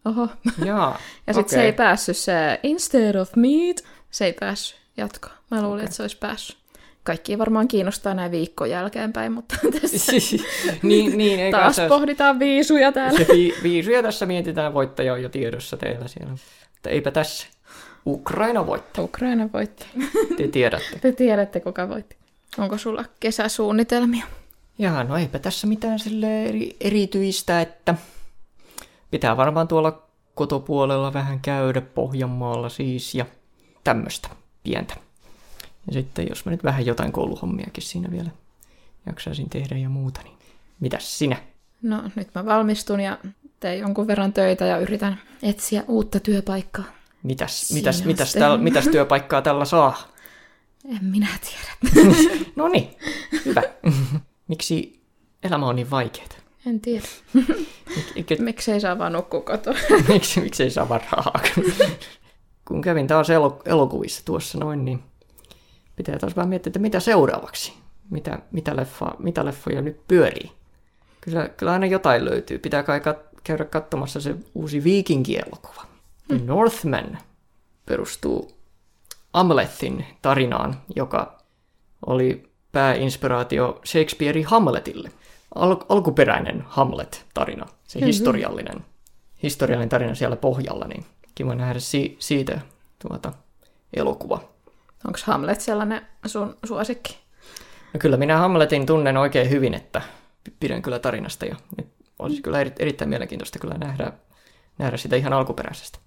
oho. 0.06 0.28
Jaa, 0.66 1.00
ja 1.28 1.34
sitten 1.34 1.46
okay. 1.46 1.60
se 1.60 1.66
ei 1.66 1.74
päässyt 1.74 2.18
se 2.18 2.60
Instead 2.63 3.16
of 3.16 3.36
Meat, 3.36 3.78
se 4.12 4.25
ei 4.25 4.34
päässyt 4.34 4.80
jatkoon. 4.98 5.36
Mä 5.52 5.62
luulin, 5.62 5.74
okay. 5.74 5.84
että 5.84 5.96
se 5.96 6.04
olisi 6.04 6.18
päässyt 6.18 6.58
kaikki 7.07 7.38
varmaan 7.38 7.68
kiinnostaa 7.68 8.13
näin 8.13 8.31
viikon 8.31 8.69
jälkeenpäin, 8.69 9.31
mutta 9.31 9.56
tässä 9.81 10.12
niin, 10.83 11.18
niin, 11.18 11.39
ei 11.39 11.51
taas 11.51 11.75
se... 11.75 11.88
pohditaan 11.88 12.39
viisuja 12.39 12.92
täällä. 12.92 13.19
Se 13.19 13.27
vi- 13.33 13.56
viisuja 13.63 14.04
tässä 14.04 14.25
mietitään, 14.25 14.74
voittaja 14.74 15.13
on 15.13 15.21
jo 15.21 15.30
tiedossa 15.30 15.77
teillä 15.77 16.07
siellä. 16.07 16.31
Mutta 16.31 16.89
eipä 16.89 17.12
tässä. 17.12 17.48
Ukraina 18.06 18.65
voitti. 18.65 19.01
Ukraina 19.01 19.50
voitti. 19.54 19.86
Te 20.38 20.48
tiedätte. 20.48 21.00
Te 21.01 21.12
tiedätte, 21.12 21.59
kuka 21.59 21.89
voitti. 21.89 22.15
Onko 22.57 22.77
sulla 22.77 23.06
kesäsuunnitelmia? 23.19 24.25
Jaa, 24.77 25.03
no 25.03 25.18
eipä 25.18 25.39
tässä 25.39 25.68
mitään 25.68 26.00
sille 26.00 26.45
eri, 26.45 26.75
erityistä, 26.81 27.62
että 27.62 27.95
pitää 29.12 29.38
varmaan 29.38 29.68
tuolla 29.68 30.03
kotopuolella 30.36 31.13
vähän 31.13 31.39
käydä 31.39 31.81
Pohjanmaalla 31.81 32.69
siis 32.69 33.15
ja 33.15 33.25
tämmöistä 33.83 34.30
pientä. 34.63 35.06
Ja 35.88 35.94
sitten 35.94 36.28
jos 36.30 36.45
mä 36.45 36.51
nyt 36.51 36.63
vähän 36.63 36.86
jotain 36.86 37.12
kouluhommiakin 37.12 37.84
siinä 37.84 38.12
vielä 38.12 38.30
jaksaisin 39.06 39.50
tehdä 39.50 39.78
ja 39.78 39.89
muuta, 39.89 40.22
niin 40.24 40.38
mitäs 40.80 41.18
sinä? 41.18 41.38
No 41.81 42.04
nyt 42.16 42.28
mä 42.36 42.45
valmistun 42.45 43.00
ja 43.00 43.18
teen 43.60 43.80
jonkun 43.80 44.07
verran 44.07 44.34
töitä 44.34 44.66
ja 44.66 44.78
yritän 44.78 45.22
etsiä 45.44 45.84
uutta 45.88 46.19
työpaikkaa. 46.19 46.86
Mitäs, 47.24 47.72
mitäs, 47.74 48.06
mitäs, 48.06 48.34
täl, 48.34 48.57
mitäs 48.57 48.88
työpaikkaa 48.88 49.42
tällä 49.42 49.66
saa? 49.66 49.98
En 50.95 51.06
minä 51.06 51.28
tiedä. 51.42 52.06
no 52.56 52.68
niin, 52.68 52.89
hyvä. 53.45 53.63
Miksi 54.48 55.01
elämä 55.44 55.68
on 55.68 55.75
niin 55.75 55.91
vaikeaa? 55.91 56.27
En 56.65 56.82
tiedä. 56.82 57.08
Mik, 58.15 58.39
miksi 58.39 58.72
ei 58.72 58.79
saa 58.79 58.98
vaan 58.98 59.13
nukkua 59.13 59.41
kotona? 59.41 59.79
miksi, 60.08 60.41
miksi 60.41 60.63
ei 60.63 60.70
saa 60.70 60.89
vaan 60.89 61.01
rahaa? 61.12 61.39
Kun 62.67 62.82
kävin 62.82 63.08
taas 63.08 63.27
elokuvissa 63.65 64.25
tuossa 64.25 64.58
noin, 64.58 64.86
niin 64.86 65.03
pitää 65.98 66.20
taas 66.20 66.36
vähän 66.36 66.50
miettiä, 66.50 66.70
että 66.70 66.80
mitä 66.80 67.00
seuraavaksi, 67.00 67.74
mitä, 68.10 68.39
mitä, 68.51 68.75
leffa, 68.75 69.16
mitä 69.20 69.46
leffoja 69.46 69.82
nyt 69.82 70.08
pyörii. 70.08 70.51
Kyllä, 71.22 71.48
kyllä 71.48 71.72
aina 71.72 71.86
jotain 71.86 72.25
löytyy. 72.25 72.60
Pitää 72.60 72.84
kai 72.84 73.00
kat- 73.00 73.39
käydä 73.44 73.66
katsomassa 73.66 74.22
se 74.22 74.36
uusi 74.56 74.84
viikinkielokuva. 74.84 75.86
Mm. 76.30 76.42
Northman 76.46 77.18
perustuu 77.86 78.51
Amlethin 79.34 80.06
tarinaan, 80.22 80.75
joka 80.96 81.38
oli 82.06 82.50
pääinspiraatio 82.72 83.82
Shakespearein 83.86 84.46
Hamletille. 84.46 85.12
Al- 85.56 85.86
alkuperäinen 85.89 86.63
Hamlet-tarina, 86.68 87.66
se 87.88 88.00
mm-hmm. 88.00 88.08
historiallinen, 88.08 88.86
historiallinen 89.44 89.89
tarina 89.89 90.16
siellä 90.16 90.36
pohjalla, 90.36 90.88
niin 90.88 91.06
kiva 91.36 91.56
nähdä 91.56 91.80
si- 91.80 92.16
siitä 92.20 92.62
tuota, 93.00 93.34
elokuva. 93.94 94.57
Onko 95.06 95.20
Hamlet 95.25 95.62
sellainen 95.62 96.08
sun 96.25 96.58
suosikki? 96.66 97.18
No 97.94 98.00
kyllä 98.00 98.18
minä 98.18 98.38
Hamletin 98.38 98.86
tunnen 98.86 99.18
oikein 99.18 99.50
hyvin, 99.50 99.74
että 99.74 100.01
pidän 100.60 100.82
kyllä 100.82 101.00
tarinasta 101.00 101.46
ja 101.46 101.56
nyt 101.77 101.88
olisi 102.20 102.42
kyllä 102.42 102.62
eri, 102.62 102.74
erittäin 102.80 103.10
mielenkiintoista 103.10 103.60
kyllä 103.60 103.75
nähdä, 103.77 104.13
nähdä 104.77 104.98
sitä 104.98 105.16
ihan 105.16 105.34
alkuperäisestä. 105.34 106.00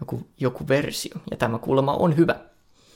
Joku, 0.00 0.26
joku 0.40 0.68
versio. 0.68 1.14
Ja 1.30 1.36
tämä 1.36 1.58
kuulemma 1.58 1.92
on 1.92 2.16
hyvä. 2.16 2.36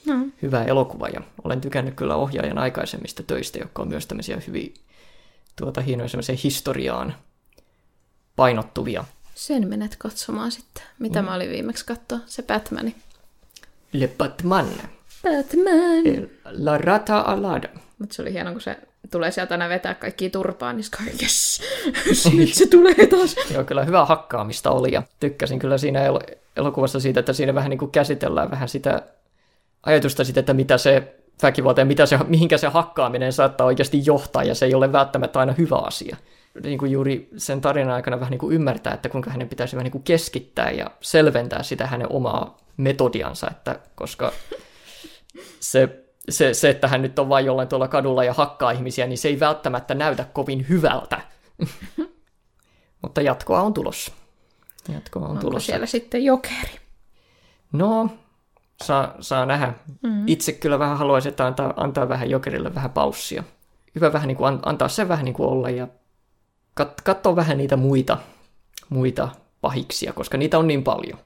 No. 0.06 0.14
Hyvä 0.42 0.64
elokuva 0.64 1.08
ja 1.08 1.20
olen 1.44 1.60
tykännyt 1.60 1.94
kyllä 1.94 2.16
ohjaajan 2.16 2.58
aikaisemmista 2.58 3.22
töistä, 3.22 3.58
jotka 3.58 3.82
on 3.82 3.88
myös 3.88 4.06
tämmöisiä 4.06 4.42
hyvin 4.46 4.74
tuota, 5.56 5.80
hienoja 5.80 6.08
historiaan 6.44 7.14
painottuvia. 8.36 9.04
Sen 9.34 9.68
menet 9.68 9.96
katsomaan 9.96 10.52
sitten. 10.52 10.82
Mitä 10.98 11.22
mm. 11.22 11.28
mä 11.28 11.34
olin 11.34 11.50
viimeksi 11.50 11.86
katsoa? 11.86 12.18
Se 12.26 12.42
Batmani. 12.42 12.94
Le 13.92 14.08
Batman. 14.18 14.66
Batman. 15.22 16.28
La 16.44 16.78
Rata 16.78 17.20
Alada. 17.20 17.68
Mutta 17.98 18.14
se 18.14 18.22
oli 18.22 18.32
hieno, 18.32 18.52
kun 18.52 18.60
se 18.60 18.76
tulee 19.10 19.30
sieltä 19.30 19.54
aina 19.54 19.68
vetää 19.68 19.94
kaikki 19.94 20.30
turpaan, 20.30 20.76
niin 20.76 20.84
se 20.84 20.90
yes, 21.22 21.62
nyt 22.36 22.54
se 22.54 22.66
tulee 22.66 23.06
taas. 23.10 23.36
Joo, 23.54 23.64
kyllä 23.64 23.84
hyvä 23.84 24.04
hakkaamista 24.04 24.70
oli 24.70 24.92
ja 24.92 25.02
tykkäsin 25.20 25.58
kyllä 25.58 25.78
siinä 25.78 26.04
el- 26.04 26.36
elokuvassa 26.56 27.00
siitä, 27.00 27.20
että 27.20 27.32
siinä 27.32 27.54
vähän 27.54 27.70
niin 27.70 27.78
kuin 27.78 27.90
käsitellään 27.90 28.50
vähän 28.50 28.68
sitä 28.68 29.02
ajatusta 29.82 30.24
siitä, 30.24 30.40
että 30.40 30.54
mitä 30.54 30.78
se 30.78 31.14
väkivaltaan, 31.42 31.88
mitä 31.88 32.06
se, 32.06 32.18
mihinkä 32.26 32.58
se 32.58 32.68
hakkaaminen 32.68 33.32
saattaa 33.32 33.66
oikeasti 33.66 34.02
johtaa, 34.04 34.44
ja 34.44 34.54
se 34.54 34.66
ei 34.66 34.74
ole 34.74 34.92
välttämättä 34.92 35.40
aina 35.40 35.54
hyvä 35.58 35.76
asia. 35.76 36.16
Niin 36.62 36.78
kuin 36.78 36.92
juuri 36.92 37.28
sen 37.36 37.60
tarinan 37.60 37.94
aikana 37.94 38.20
vähän 38.20 38.30
niin 38.30 38.38
kuin 38.38 38.54
ymmärtää, 38.54 38.94
että 38.94 39.08
kuinka 39.08 39.30
hänen 39.30 39.48
pitäisi 39.48 39.76
vähän 39.76 39.84
niin 39.84 39.92
kuin 39.92 40.02
keskittää 40.02 40.70
ja 40.70 40.90
selventää 41.00 41.62
sitä 41.62 41.86
hänen 41.86 42.12
omaa 42.12 42.56
metodiansa, 42.78 43.50
että 43.50 43.80
koska 43.94 44.32
se, 45.60 46.04
se, 46.28 46.54
se, 46.54 46.70
että 46.70 46.88
hän 46.88 47.02
nyt 47.02 47.18
on 47.18 47.28
vain 47.28 47.46
jollain 47.46 47.68
tuolla 47.68 47.88
kadulla 47.88 48.24
ja 48.24 48.32
hakkaa 48.32 48.70
ihmisiä, 48.70 49.06
niin 49.06 49.18
se 49.18 49.28
ei 49.28 49.40
välttämättä 49.40 49.94
näytä 49.94 50.24
kovin 50.32 50.68
hyvältä. 50.68 51.20
Mutta 53.02 53.20
jatkoa 53.20 53.60
on 53.60 53.74
tulossa. 53.74 54.12
Jatkoa 54.92 55.22
on 55.22 55.30
Onko 55.30 55.40
tulossa. 55.40 55.66
siellä 55.66 55.86
sitten 55.86 56.24
jokeri? 56.24 56.80
No, 57.72 58.10
saa, 58.84 59.14
saa 59.20 59.46
nähdä. 59.46 59.74
Mm. 60.02 60.28
Itse 60.28 60.52
kyllä 60.52 60.78
vähän 60.78 60.98
haluaisin, 60.98 61.30
että 61.30 61.46
antaa, 61.46 61.74
antaa 61.76 62.08
vähän 62.08 62.30
jokerille 62.30 62.74
vähän 62.74 62.90
paussia. 62.90 63.44
Hyvä 63.94 64.12
vähän 64.12 64.28
niin 64.28 64.36
kuin 64.36 64.48
an, 64.48 64.60
antaa 64.62 64.88
se 64.88 65.08
vähän 65.08 65.24
niin 65.24 65.34
kuin 65.34 65.48
olla 65.48 65.70
ja 65.70 65.88
kat, 66.74 67.00
katsoa 67.00 67.36
vähän 67.36 67.58
niitä 67.58 67.76
muita, 67.76 68.18
muita 68.88 69.28
pahiksia, 69.60 70.12
koska 70.12 70.38
niitä 70.38 70.58
on 70.58 70.66
niin 70.66 70.84
paljon. 70.84 71.18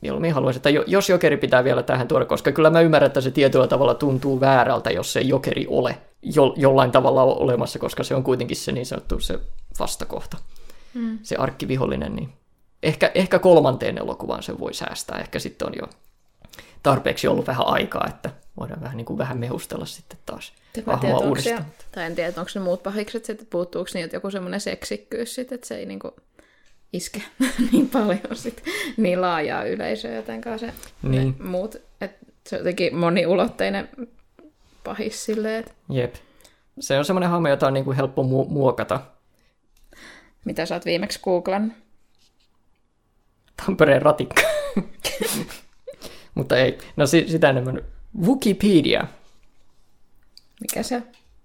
Mieluummin 0.00 0.34
haluaisin, 0.34 0.58
että 0.58 0.70
jo, 0.70 0.84
jos 0.86 1.08
jokeri 1.08 1.36
pitää 1.36 1.64
vielä 1.64 1.82
tähän 1.82 2.08
tuoda, 2.08 2.24
koska 2.24 2.52
kyllä 2.52 2.70
mä 2.70 2.80
ymmärrän, 2.80 3.06
että 3.06 3.20
se 3.20 3.30
tietyllä 3.30 3.66
tavalla 3.66 3.94
tuntuu 3.94 4.40
väärältä, 4.40 4.90
jos 4.90 5.12
se 5.12 5.20
jokeri 5.20 5.66
ole 5.68 5.98
jo, 6.22 6.54
jollain 6.56 6.90
tavalla 6.90 7.22
olemassa, 7.22 7.78
koska 7.78 8.04
se 8.04 8.14
on 8.14 8.24
kuitenkin 8.24 8.56
se 8.56 8.72
niin 8.72 8.86
sanottu 8.86 9.20
se 9.20 9.38
vastakohta, 9.78 10.36
mm. 10.94 11.18
se 11.22 11.36
arkkivihollinen, 11.36 12.16
niin 12.16 12.32
ehkä, 12.82 13.10
ehkä 13.14 13.38
kolmanteen 13.38 13.98
elokuvaan 13.98 14.42
se 14.42 14.58
voi 14.58 14.74
säästää. 14.74 15.18
Ehkä 15.18 15.38
sitten 15.38 15.68
on 15.68 15.74
jo 15.76 15.88
tarpeeksi 16.82 17.28
ollut 17.28 17.46
vähän 17.46 17.66
aikaa, 17.66 18.06
että 18.08 18.30
voidaan 18.60 18.80
vähän, 18.80 18.96
niin 18.96 19.04
kuin 19.04 19.18
vähän 19.18 19.38
mehustella 19.38 19.86
sitten 19.86 20.18
taas 20.26 20.52
hahmoa 20.86 21.18
uudestaan. 21.18 21.66
Tai 21.92 22.04
en 22.04 22.14
tiedä, 22.14 22.28
onko 22.28 22.50
ne 22.54 22.60
muut 22.60 22.82
pahikset 22.82 23.24
sitten, 23.24 23.46
puuttuuko 23.50 23.90
niiltä 23.94 24.16
joku 24.16 24.30
semmoinen 24.30 24.60
seksikkyys 24.60 25.34
sitten, 25.34 25.54
että 25.54 25.66
se 25.66 25.76
ei 25.76 25.86
niinku 25.86 26.14
iske 26.92 27.22
niin 27.72 27.88
paljon 27.88 28.20
sit, 28.36 28.62
niin 28.96 29.20
laajaa 29.20 29.64
yleisöä, 29.64 30.14
jotenkaan 30.14 30.58
se 30.58 30.72
Niin. 31.02 31.34
ne 31.38 31.44
muut, 31.44 31.76
että 32.00 32.26
se 32.46 32.56
on 32.56 32.60
jotenkin 32.60 32.96
moniulotteinen 32.96 33.88
pahis 34.84 35.24
silleen, 35.24 35.64
Jep. 35.88 36.14
Se 36.80 36.98
on 36.98 37.04
semmoinen 37.04 37.30
hahmo, 37.30 37.48
jota 37.48 37.66
on 37.66 37.74
niin 37.74 37.84
kuin 37.84 37.96
helppo 37.96 38.22
mu- 38.22 38.48
muokata. 38.52 39.00
mitä 40.44 40.66
sä 40.66 40.74
oot 40.74 40.84
viimeksi 40.84 41.20
googlan. 41.24 41.74
Tampereen 43.66 44.02
ratikka. 44.02 44.42
Mutta 46.34 46.56
ei. 46.56 46.78
No 46.96 47.06
si- 47.06 47.28
sitä 47.28 47.50
enemmän. 47.50 47.82
Wikipedia. 48.26 49.06
Mikä 50.60 50.82
se? 50.82 51.02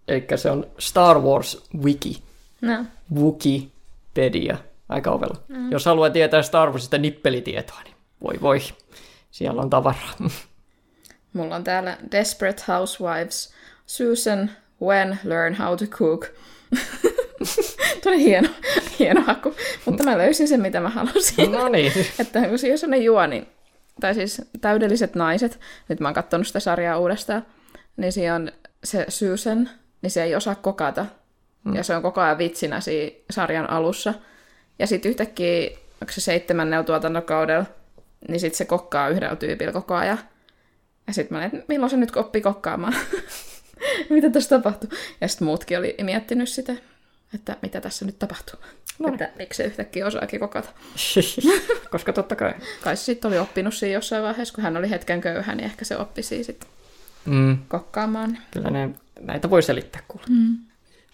Eli 0.08 0.26
se 0.36 0.52
on 0.52 0.68
Star 0.80 1.20
Wars 1.20 1.64
Wiki. 1.84 2.24
No, 2.62 2.86
Wikipedia. 3.16 4.58
Aika 4.90 5.12
ovella. 5.12 5.44
Mm. 5.48 5.72
Jos 5.72 5.86
haluaa 5.86 6.10
tietää 6.10 6.42
Star 6.42 6.70
Warsista 6.70 6.98
nippelitietoa, 6.98 7.82
niin 7.84 7.96
voi 8.24 8.42
voi. 8.42 8.60
Siellä 9.32 9.62
on 9.62 9.70
tavaraa. 9.70 10.16
mulla 11.34 11.56
on 11.56 11.64
täällä 11.64 11.98
Desperate 12.12 12.64
Housewives, 12.68 13.54
Susan, 13.86 14.52
When, 14.82 15.20
Learn 15.24 15.56
How 15.56 15.78
to 15.78 15.86
Cook. 15.86 16.26
Tuo 18.04 18.12
on 18.12 18.20
hieno, 18.20 18.50
hieno 19.00 19.22
haku, 19.22 19.56
mutta 19.86 20.04
mä 20.04 20.18
löysin 20.18 20.48
sen, 20.48 20.62
mitä 20.62 20.80
mä 20.80 20.90
halusin. 20.90 21.52
no 21.52 21.68
niin. 21.68 21.92
Että 22.20 22.40
siinä 22.58 22.74
on 22.74 22.78
sellainen 22.78 23.04
juoni, 23.04 23.48
tai 24.02 24.14
siis 24.14 24.42
täydelliset 24.62 25.16
naiset, 25.16 25.60
nyt 25.90 26.00
mä 26.00 26.08
oon 26.08 26.16
katsonut 26.16 26.48
sitä 26.48 26.60
sarjaa 26.60 26.98
uudestaan, 27.00 27.46
niin 27.98 28.12
siinä 28.12 28.36
on 28.36 28.52
se 28.84 29.06
Susan, 29.10 29.70
niin 30.02 30.12
se 30.12 30.24
ei 30.24 30.36
osaa 30.36 30.56
kokata. 30.56 31.06
Mm. 31.64 31.76
Ja 31.76 31.84
se 31.84 31.96
on 31.96 32.02
koko 32.02 32.22
ajan 32.22 32.38
vitsinä 32.38 32.82
siinä 32.82 33.18
sarjan 33.30 33.70
alussa. 33.70 34.14
Ja 34.80 34.88
sitten 34.88 35.10
yhtäkkiä, 35.10 35.70
onko 36.02 36.14
se 36.14 36.22
seitsemännellä 36.22 36.84
tuotantokaudella, 36.84 37.66
niin 38.28 38.40
sitten 38.40 38.58
se 38.58 38.66
kokkaa 38.66 39.10
yhdellä 39.10 39.36
tyypillä 39.36 39.72
koko 39.72 39.96
ajan. 39.96 40.20
Ja 41.08 41.14
sitten 41.14 41.38
mä 41.38 41.44
olin, 41.44 41.56
että 41.56 41.66
milloin 41.68 41.90
se 41.90 41.98
nyt 41.98 42.16
oppii 42.16 42.42
kokkaamaan? 42.42 42.94
mitä 44.10 44.30
tässä 44.30 44.50
tapahtuu? 44.58 44.90
Ja 45.22 45.28
sitten 45.28 45.46
muutkin 45.46 45.78
oli 45.78 45.96
miettinyt 46.02 46.50
sitä, 46.50 46.74
että 47.34 47.58
mitä 47.62 47.82
tässä 47.82 48.06
nyt 48.06 48.20
tapahtuu. 48.20 48.60
No. 49.00 49.08
Että 49.08 49.30
miksi 49.38 49.58
se 49.58 49.64
yhtäkkiä 49.64 50.06
osaakin 50.08 50.40
kokata. 50.40 50.70
Koska 51.92 52.14
totta 52.14 52.36
kai. 52.36 52.54
Kai 52.84 52.98
se 52.98 53.04
sitten 53.04 53.30
oli 53.30 53.40
oppinut 53.40 53.74
siinä 53.74 53.94
jossain 53.94 54.24
vaiheessa, 54.24 54.54
kun 54.56 54.64
hän 54.64 54.78
oli 54.78 54.90
hetken 54.90 55.22
köyhä, 55.22 55.56
niin 55.56 55.66
ehkä 55.66 55.86
se 55.86 55.98
oppi 55.98 56.24
sitten 56.24 56.70
Mm. 57.26 57.58
kokkaamaan. 57.68 58.38
Kyllä 58.52 58.70
ne, 58.70 58.90
näitä 59.20 59.50
voi 59.50 59.64
selittää 59.64 60.02
kuule. 60.08 60.26
Mm. 60.30 60.58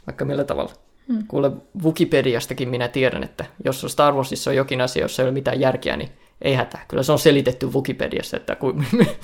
Vaikka 0.08 0.26
millä 0.26 0.44
tavalla. 0.44 0.74
Mm. 1.12 1.24
Kuule, 1.28 1.52
Wikipediastakin 1.84 2.70
minä 2.70 2.88
tiedän, 2.88 3.24
että 3.24 3.46
jos 3.66 3.84
on 3.84 3.90
Star 3.90 4.14
Warsissa 4.14 4.50
on 4.50 4.56
jokin 4.56 4.82
asia, 4.82 5.02
jossa 5.02 5.22
ei 5.22 5.26
ole 5.26 5.34
mitään 5.34 5.60
järkeä, 5.60 5.98
niin 5.98 6.10
ei 6.42 6.54
hätää. 6.54 6.86
Kyllä 6.88 7.04
se 7.04 7.12
on 7.12 7.20
selitetty 7.20 7.68
Wikipediassa, 7.68 8.38
että 8.38 8.56
ku, 8.56 8.74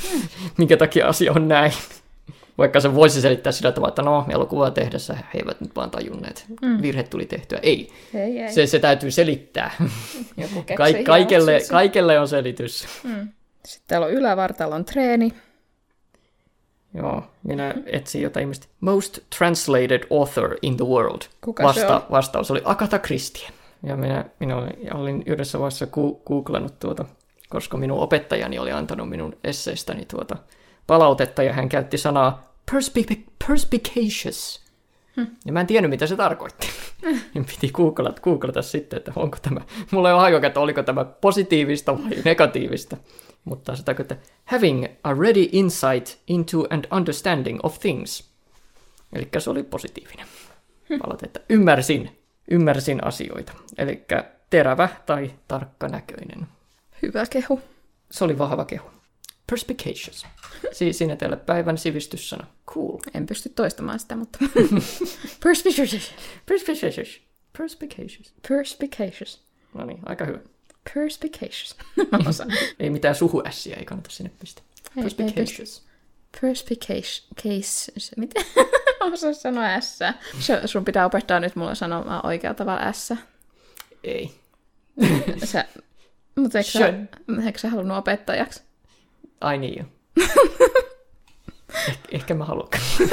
minkä 0.57 0.77
takia 0.77 1.07
asia 1.07 1.31
on 1.35 1.47
näin. 1.47 1.71
Vaikka 2.57 2.79
se 2.79 2.95
voisi 2.95 3.21
selittää 3.21 3.51
sillä 3.51 3.71
tavalla, 3.71 3.89
että 3.89 4.01
no, 4.01 4.25
elokuvaa 4.29 4.71
tehdessä 4.71 5.13
he 5.13 5.39
eivät 5.39 5.61
nyt 5.61 5.75
vaan 5.75 5.91
tajunneet. 5.91 6.45
Mm. 6.61 6.81
Virhe 6.81 7.03
tuli 7.03 7.25
tehtyä. 7.25 7.59
Ei. 7.61 7.89
Ei, 8.13 8.39
ei. 8.39 8.53
Se, 8.53 8.67
se 8.67 8.79
täytyy 8.79 9.11
selittää. 9.11 9.71
Joku 10.37 10.63
Ka- 10.63 11.03
kaikelle, 11.05 11.59
kaikelle 11.71 12.19
on 12.19 12.27
selitys. 12.27 12.87
Mm. 13.03 13.27
Sitten 13.65 13.87
täällä 13.87 14.07
on 14.07 14.13
ylävartalon 14.13 14.85
treeni. 14.85 15.33
Joo, 16.93 17.23
minä 17.43 17.75
etsin 17.85 18.21
jotain 18.21 18.41
ihmistä. 18.41 18.67
Most 18.81 19.19
translated 19.37 20.03
author 20.11 20.55
in 20.61 20.77
the 20.77 20.85
world. 20.85 21.21
Kuka 21.41 21.73
se 21.73 21.87
on? 21.87 22.01
Vastaus 22.11 22.51
oli 22.51 22.61
Agatha 22.65 22.99
Christie. 22.99 23.49
Ja 23.83 23.95
minä, 23.97 24.25
minä 24.39 24.57
olin, 24.57 24.95
olin 24.95 25.23
yhdessä 25.25 25.59
vaiheessa 25.59 25.87
googlannut 26.25 26.79
tuota, 26.79 27.05
koska 27.49 27.77
minun 27.77 27.99
opettajani 27.99 28.59
oli 28.59 28.71
antanut 28.71 29.09
minun 29.09 29.35
esseistäni 29.43 30.05
tuota 30.05 30.37
palautetta, 30.87 31.43
ja 31.43 31.53
hän 31.53 31.69
käytti 31.69 31.97
sanaa 31.97 32.53
perspic- 32.71 33.31
perspicacious. 33.47 34.66
Hmm. 35.17 35.27
Ja 35.45 35.53
mä 35.53 35.59
en 35.61 35.67
tiennyt, 35.67 35.89
mitä 35.89 36.07
se 36.07 36.15
tarkoitti. 36.15 36.67
niin 37.33 37.45
piti 37.45 37.69
googlata, 37.73 38.21
googlata 38.21 38.61
sitten, 38.61 38.97
että 38.97 39.11
onko 39.15 39.37
tämä, 39.41 39.61
mulla 39.91 40.09
ei 40.09 40.13
ole 40.13 40.21
hajua, 40.21 40.39
että 40.43 40.59
oliko 40.59 40.83
tämä 40.83 41.05
positiivista 41.05 41.97
vai 41.97 42.11
negatiivista. 42.25 42.97
Mutta 43.45 43.75
se 43.75 43.83
tarkoittaa 43.83 44.17
having 44.45 44.85
a 45.03 45.13
ready 45.13 45.49
insight 45.51 46.19
into 46.27 46.67
and 46.69 46.85
understanding 46.91 47.59
of 47.63 47.79
things. 47.79 48.31
Eli 49.13 49.27
se 49.37 49.49
oli 49.49 49.63
positiivinen 49.63 50.27
palaute, 51.01 51.25
että 51.25 51.39
ymmärsin, 51.49 52.17
ymmärsin 52.51 53.03
asioita. 53.03 53.51
Eli 53.77 54.05
terävä 54.49 54.89
tai 55.05 55.31
tarkkanäköinen. 55.47 56.47
Hyvä 57.01 57.25
kehu. 57.25 57.61
Se 58.11 58.23
oli 58.23 58.37
vahva 58.37 58.65
kehu. 58.65 58.96
Perspicacious. 59.49 60.25
Siis 60.71 60.97
siinä 60.97 61.15
teille 61.15 61.37
päivän 61.37 61.77
sivistyssana. 61.77 62.47
Cool. 62.67 62.97
En 63.13 63.25
pysty 63.25 63.49
toistamaan 63.49 63.99
sitä, 63.99 64.15
mutta... 64.15 64.39
Perspicacious. 65.43 66.13
Perspicacious. 66.45 67.21
Perspicacious. 67.57 68.33
Perspicacious. 68.49 69.41
No 69.73 69.85
niin, 69.85 69.99
aika 70.05 70.25
hyvä. 70.25 70.39
Perspicacious. 70.93 71.77
Ei 72.79 72.89
mitään 72.89 73.15
suhuässiä, 73.15 73.75
ei 73.75 73.85
kannata 73.85 74.09
sinne 74.09 74.31
pistää. 74.39 74.63
Perspicacious. 74.95 75.87
Perspicacious. 76.41 78.11
Mitä? 78.17 78.41
Mä 78.99 79.13
osaan 79.13 79.35
sanoa 79.35 79.81
S. 79.81 79.99
Sun 80.65 80.85
pitää 80.85 81.05
opettaa 81.05 81.39
nyt 81.39 81.55
mulle 81.55 81.75
sanomaan 81.75 82.25
oikealla 82.25 82.55
tavalla 82.55 82.93
S. 82.93 83.13
Ei. 84.03 84.31
Sä, 85.45 85.65
mutta 86.35 86.57
eikö, 86.57 86.71
sä, 86.71 86.93
eikö 87.45 87.59
sä 87.59 87.69
halunnut 87.69 87.97
opettajaksi? 87.97 88.66
Ai 89.41 89.57
niin 89.57 89.77
jo. 89.77 89.85
Eh, 91.87 91.99
ehkä 92.11 92.33
mä 92.33 92.45
haluan. 92.45 92.69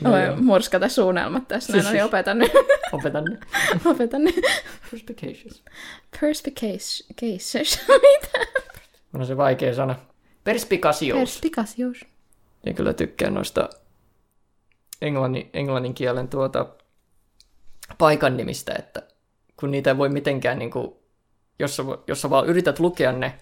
Mä 0.00 0.10
voin 0.10 0.44
murskata 0.44 0.88
suunnelmat 0.88 1.48
tässä, 1.48 1.72
näin 1.72 1.88
oli 1.88 2.02
opetan 2.08 2.38
nyt. 2.38 2.52
Opetan 2.92 3.24
nyt. 3.24 3.40
opetan 3.84 4.24
nyt. 4.24 4.40
Perspicacious. 4.90 5.62
Perspicacious. 6.20 7.80
Mitä? 7.88 8.38
On 9.14 9.26
se 9.26 9.36
vaikea 9.36 9.74
sana. 9.74 9.94
Perspicasious. 10.44 11.18
Perspicacious. 11.18 12.04
Ja 12.66 12.72
kyllä 12.72 12.92
tykkään 12.92 13.34
noista 13.34 13.68
englannin, 15.02 15.50
englannin 15.52 15.94
kielen 15.94 16.28
tuota 16.28 16.66
paikan 17.98 18.36
nimistä, 18.36 18.74
että 18.78 19.02
kun 19.56 19.70
niitä 19.70 19.90
ei 19.90 19.98
voi 19.98 20.08
mitenkään, 20.08 20.58
niin 20.58 20.70
kuin, 20.70 20.92
jos, 21.58 21.76
sä, 21.76 21.82
jos 22.06 22.22
sä 22.22 22.30
vaan 22.30 22.46
yrität 22.46 22.78
lukea 22.78 23.12
ne 23.12 23.38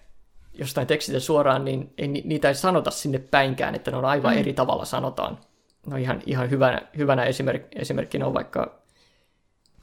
jostain 0.59 0.87
tekstistä 0.87 1.21
suoraan, 1.21 1.65
niin 1.65 1.95
ei, 1.99 2.09
ni- 2.09 2.23
niitä 2.25 2.49
ei 2.49 2.55
sanota 2.55 2.91
sinne 2.91 3.19
päinkään, 3.19 3.75
että 3.75 3.91
ne 3.91 3.97
on 3.97 4.05
aivan 4.05 4.35
mm. 4.35 4.41
eri 4.41 4.53
tavalla 4.53 4.85
sanotaan. 4.85 5.39
No 5.87 5.97
ihan, 5.97 6.23
ihan 6.27 6.51
hyvänä, 6.51 6.83
hyvänä 6.97 7.25
esimerk, 7.25 7.63
esimerkkinä 7.75 8.27
on 8.27 8.35
vaikka 8.35 8.79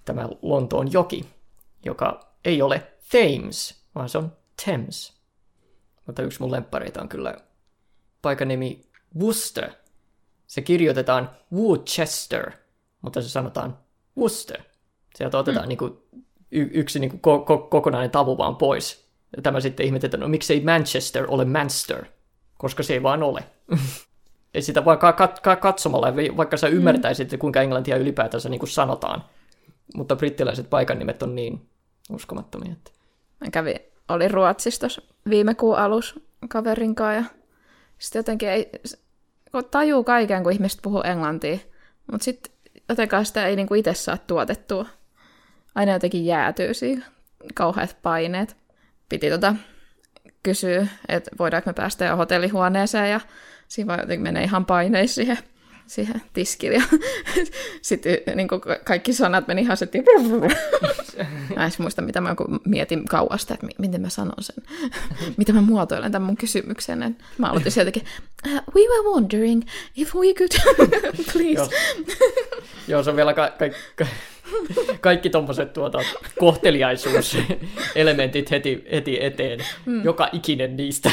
tämä 0.06 0.30
Lontoon 0.42 0.92
joki, 0.92 1.26
joka 1.86 2.34
ei 2.46 2.62
ole 2.62 2.88
Thames, 3.10 3.84
vaan 3.96 4.10
se 4.10 4.18
on 4.18 4.32
Thames. 4.66 5.14
Mutta 6.06 6.22
yksi 6.22 6.40
mun 6.42 6.52
lemppareita 6.52 7.02
on 7.02 7.10
kyllä 7.10 7.36
paikan 8.22 8.48
nimi 8.48 8.82
Worcester. 9.20 9.72
Se 10.48 10.62
kirjoitetaan 10.62 11.30
Worcester, 11.54 12.52
mutta 13.02 13.22
se 13.22 13.30
sanotaan 13.30 13.78
Worcester. 14.18 14.62
Sieltä 15.16 15.38
otetaan 15.38 15.66
mm. 15.66 15.70
niin 15.70 15.78
kuin, 15.78 15.98
y- 16.52 16.70
yksi 16.74 17.00
niin 17.00 17.20
kuin 17.20 17.22
ko- 17.22 17.44
ko- 17.44 17.68
kokonainen 17.68 18.12
tavu 18.12 18.38
vaan 18.38 18.56
pois. 18.56 19.03
Ja 19.36 19.42
tämä 19.42 19.60
sitten 19.60 19.86
ihmetetään, 19.86 20.22
no 20.22 20.28
miksei 20.28 20.62
Manchester 20.62 21.26
ole 21.28 21.46
Manchester, 21.46 22.06
koska 22.58 22.84
se 22.84 22.94
ei 22.94 23.04
vaan 23.04 23.24
ole. 23.24 23.44
ei 24.54 24.62
sitä 24.62 24.86
vaan 24.86 24.98
ka- 24.98 25.14
ka- 25.42 25.56
katsomalla, 25.56 26.16
vaikka 26.38 26.58
sä 26.58 26.68
ymmärtäisit, 26.68 27.32
mm. 27.32 27.40
kuinka 27.40 27.62
englantia 27.62 27.98
ylipäätänsä 27.98 28.50
niin 28.50 28.60
kuin 28.60 28.70
sanotaan. 28.70 29.24
Mutta 29.96 30.16
brittiläiset 30.16 30.70
paikan 30.70 31.00
nimet 31.00 31.24
on 31.24 31.36
niin 31.36 31.68
uskomattomia. 32.10 32.72
Että... 32.72 32.92
Mä 33.42 33.52
kävin, 33.52 33.80
oli 34.10 34.28
Ruotsissa 34.28 34.88
viime 35.30 35.56
kuun 35.56 35.78
alus 35.78 36.20
kaverin 36.50 36.96
kanssa 36.96 37.16
ja 37.16 37.44
sitten 37.98 38.20
jotenkin 38.20 38.50
ei, 38.50 38.72
kun 39.52 39.66
tajuu 39.66 40.04
kaiken, 40.04 40.44
kun 40.44 40.52
ihmiset 40.52 40.80
puhuu 40.82 41.02
englantia, 41.02 41.58
mutta 42.12 42.24
sitten 42.24 42.54
jotenkaan 42.90 43.26
sitä 43.26 43.48
ei 43.48 43.56
niinku 43.56 43.74
itse 43.74 43.94
saa 43.94 44.18
tuotettua. 44.18 44.86
Aina 45.76 45.92
jotenkin 45.92 46.26
jäätyy 46.26 46.74
siihen, 46.74 47.06
kauheat 47.54 47.98
paineet. 48.02 48.58
Piti 49.14 49.30
tota 49.30 49.56
kysyä, 50.44 50.88
että 51.10 51.32
voidaanko 51.40 51.70
me 51.70 51.74
päästä 51.74 52.06
jo 52.06 52.16
hotellihuoneeseen 52.16 53.12
ja 53.12 53.20
siinä 53.68 53.88
vaan 53.88 54.00
jotenkin 54.00 54.24
menee 54.24 54.44
ihan 54.44 54.66
paineissa 54.66 55.16
siihen 55.16 55.38
siihen 55.88 56.22
tiskille. 56.34 56.76
Ja 56.76 56.84
sitten 57.82 58.18
niin 58.36 58.48
kaikki 58.84 59.14
sanat 59.14 59.48
meni 59.48 59.62
ihan 59.62 59.78
sitten... 59.78 60.04
Mä 61.56 61.66
en 61.66 61.72
muista, 61.78 62.02
mitä 62.02 62.22
mä 62.22 62.36
mietin 62.66 63.06
kauasta, 63.06 63.54
että 63.54 63.68
miten 63.78 64.02
mä 64.02 64.10
sanon 64.10 64.44
sen. 64.44 64.64
miten 65.38 65.56
mä 65.56 65.62
muotoilen 65.62 66.12
tämän 66.12 66.26
mun 66.26 66.38
kysymyksen. 66.38 67.18
Mä 67.38 67.48
aloitin 67.48 67.72
sieltäkin, 67.72 68.04
uh, 68.48 68.52
we 68.52 68.82
were 68.82 69.10
wondering 69.14 69.64
if 69.96 70.16
we 70.16 70.34
could... 70.34 70.52
Please. 71.34 71.54
Joo. 71.54 71.70
Joo, 72.88 73.04
se 73.04 73.10
on 73.10 73.16
vielä 73.16 73.34
ka- 73.34 73.50
ka- 73.50 73.76
ka- 73.96 74.08
kaikki 75.02 75.30
tuommoiset 75.30 75.74
tuota, 75.74 76.00
kohteliaisuuselementit 76.40 78.52
heti, 78.52 78.86
heti 78.92 79.24
eteen, 79.24 79.60
mm. 79.86 80.04
joka 80.04 80.30
ikinen 80.32 80.76
niistä. 80.76 81.12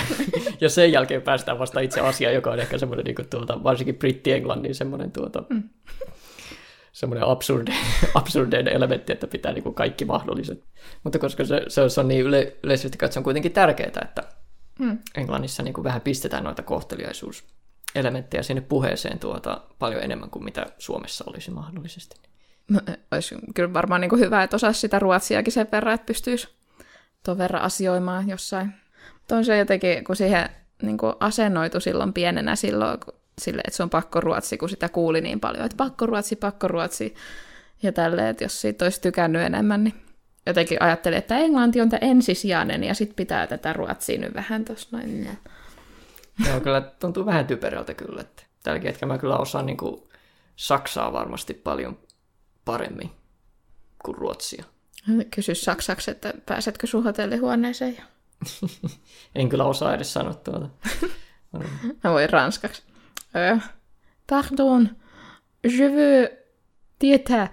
ja 0.60 0.68
sen 0.68 0.92
jälkeen 0.92 1.22
päästään 1.22 1.58
vasta 1.58 1.80
itse 1.80 2.00
asiaan, 2.00 2.34
joka 2.34 2.50
on 2.50 2.60
ehkä 2.60 2.78
semmoinen, 2.78 3.04
niin 3.04 3.16
tuota, 3.30 3.62
varsinkin 3.62 3.98
britti-englannin 3.98 4.74
semmoinen 4.74 5.12
tuota, 5.12 5.42
mm. 5.48 5.62
semmoinen 6.92 7.28
absurde, 7.28 7.74
absurdeinen 8.14 8.76
elementti, 8.76 9.12
että 9.12 9.26
pitää 9.26 9.52
niin 9.52 9.62
kuin 9.62 9.74
kaikki 9.74 10.04
mahdolliset. 10.04 10.64
Mutta 11.04 11.18
koska 11.18 11.44
se, 11.44 11.62
se, 11.68 11.88
se 11.88 12.00
on 12.00 12.08
niin 12.08 12.26
yle, 12.26 12.56
yleisesti 12.62 12.98
katsoen 12.98 13.24
kuitenkin 13.24 13.52
tärkeää, 13.52 14.04
että 14.04 14.22
mm. 14.78 14.98
Englannissa 15.16 15.62
niin 15.62 15.74
kuin 15.74 15.84
vähän 15.84 16.00
pistetään 16.00 16.44
noita 16.44 16.62
kohteliaisuus 16.62 17.44
elementtejä 17.94 18.42
sinne 18.42 18.60
puheeseen 18.60 19.18
tuota 19.18 19.60
paljon 19.78 20.02
enemmän 20.02 20.30
kuin 20.30 20.44
mitä 20.44 20.66
Suomessa 20.78 21.24
olisi 21.26 21.50
mahdollisesti 21.50 22.30
olisi 23.10 23.34
kyllä 23.54 23.72
varmaan 23.72 24.00
niin 24.00 24.08
kuin 24.08 24.20
hyvä, 24.20 24.42
että 24.42 24.56
osaisi 24.56 24.80
sitä 24.80 24.98
ruotsiakin 24.98 25.52
sen 25.52 25.68
verran, 25.72 25.94
että 25.94 26.06
pystyisi 26.06 26.48
tuon 27.24 27.38
verran 27.38 27.62
asioimaan 27.62 28.28
jossain. 28.28 28.74
Mutta 29.14 29.36
on 29.36 29.44
se 29.44 29.58
jotenkin, 29.58 30.04
kun 30.04 30.16
siihen 30.16 30.48
niin 30.82 30.98
kuin 30.98 31.14
asennoitu 31.20 31.80
silloin 31.80 32.12
pienenä 32.12 32.56
silloin, 32.56 32.98
sille, 33.38 33.62
että 33.66 33.76
se 33.76 33.82
on 33.82 33.90
pakko 33.90 34.20
ruotsi, 34.20 34.58
kun 34.58 34.68
sitä 34.68 34.88
kuuli 34.88 35.20
niin 35.20 35.40
paljon, 35.40 35.64
että 35.64 35.76
pakko 35.76 36.06
ruotsi, 36.06 36.36
pakko 36.36 36.68
ruotsi. 36.68 37.14
Ja 37.82 37.92
tälleen, 37.92 38.28
että 38.28 38.44
jos 38.44 38.60
siitä 38.60 38.84
olisi 38.84 39.00
tykännyt 39.00 39.42
enemmän, 39.42 39.84
niin 39.84 39.94
jotenkin 40.46 40.82
ajattelin, 40.82 41.18
että 41.18 41.38
englanti 41.38 41.80
on 41.80 41.88
tämä 41.88 41.98
ensisijainen 42.10 42.84
ja 42.84 42.94
sitten 42.94 43.16
pitää 43.16 43.46
tätä 43.46 43.72
ruotsia 43.72 44.20
nyt 44.20 44.34
vähän 44.34 44.64
tuossa 44.64 44.88
noin. 44.92 45.38
Joo, 46.48 46.60
kyllä 46.60 46.80
tuntuu 46.80 47.26
vähän 47.26 47.46
typerältä 47.46 47.94
kyllä. 47.94 48.20
Että 48.20 48.42
tälläkin 48.62 48.86
hetkellä 48.86 49.12
mä 49.12 49.18
kyllä 49.18 49.36
osaan 49.36 49.66
niin 49.66 49.76
kuin 49.76 50.02
saksaa 50.56 51.12
varmasti 51.12 51.54
paljon 51.54 51.98
paremmin 52.64 53.10
kuin 54.04 54.16
ruotsia. 54.16 54.64
Kysy 55.30 55.54
saksaksi, 55.54 56.10
että 56.10 56.34
pääsetkö 56.46 56.86
sun 56.86 57.04
hotellihuoneeseen. 57.04 57.96
en 59.34 59.48
kyllä 59.48 59.64
osaa 59.64 59.94
edes 59.94 60.12
sanoa 60.12 60.34
tuota. 60.34 60.68
Mä 62.04 62.10
voin 62.10 62.30
ranskaksi. 62.30 62.82
Euh, 63.34 63.62
pardon, 64.30 64.96
je 65.64 65.90
veux 65.92 66.30
tietää. 66.98 67.52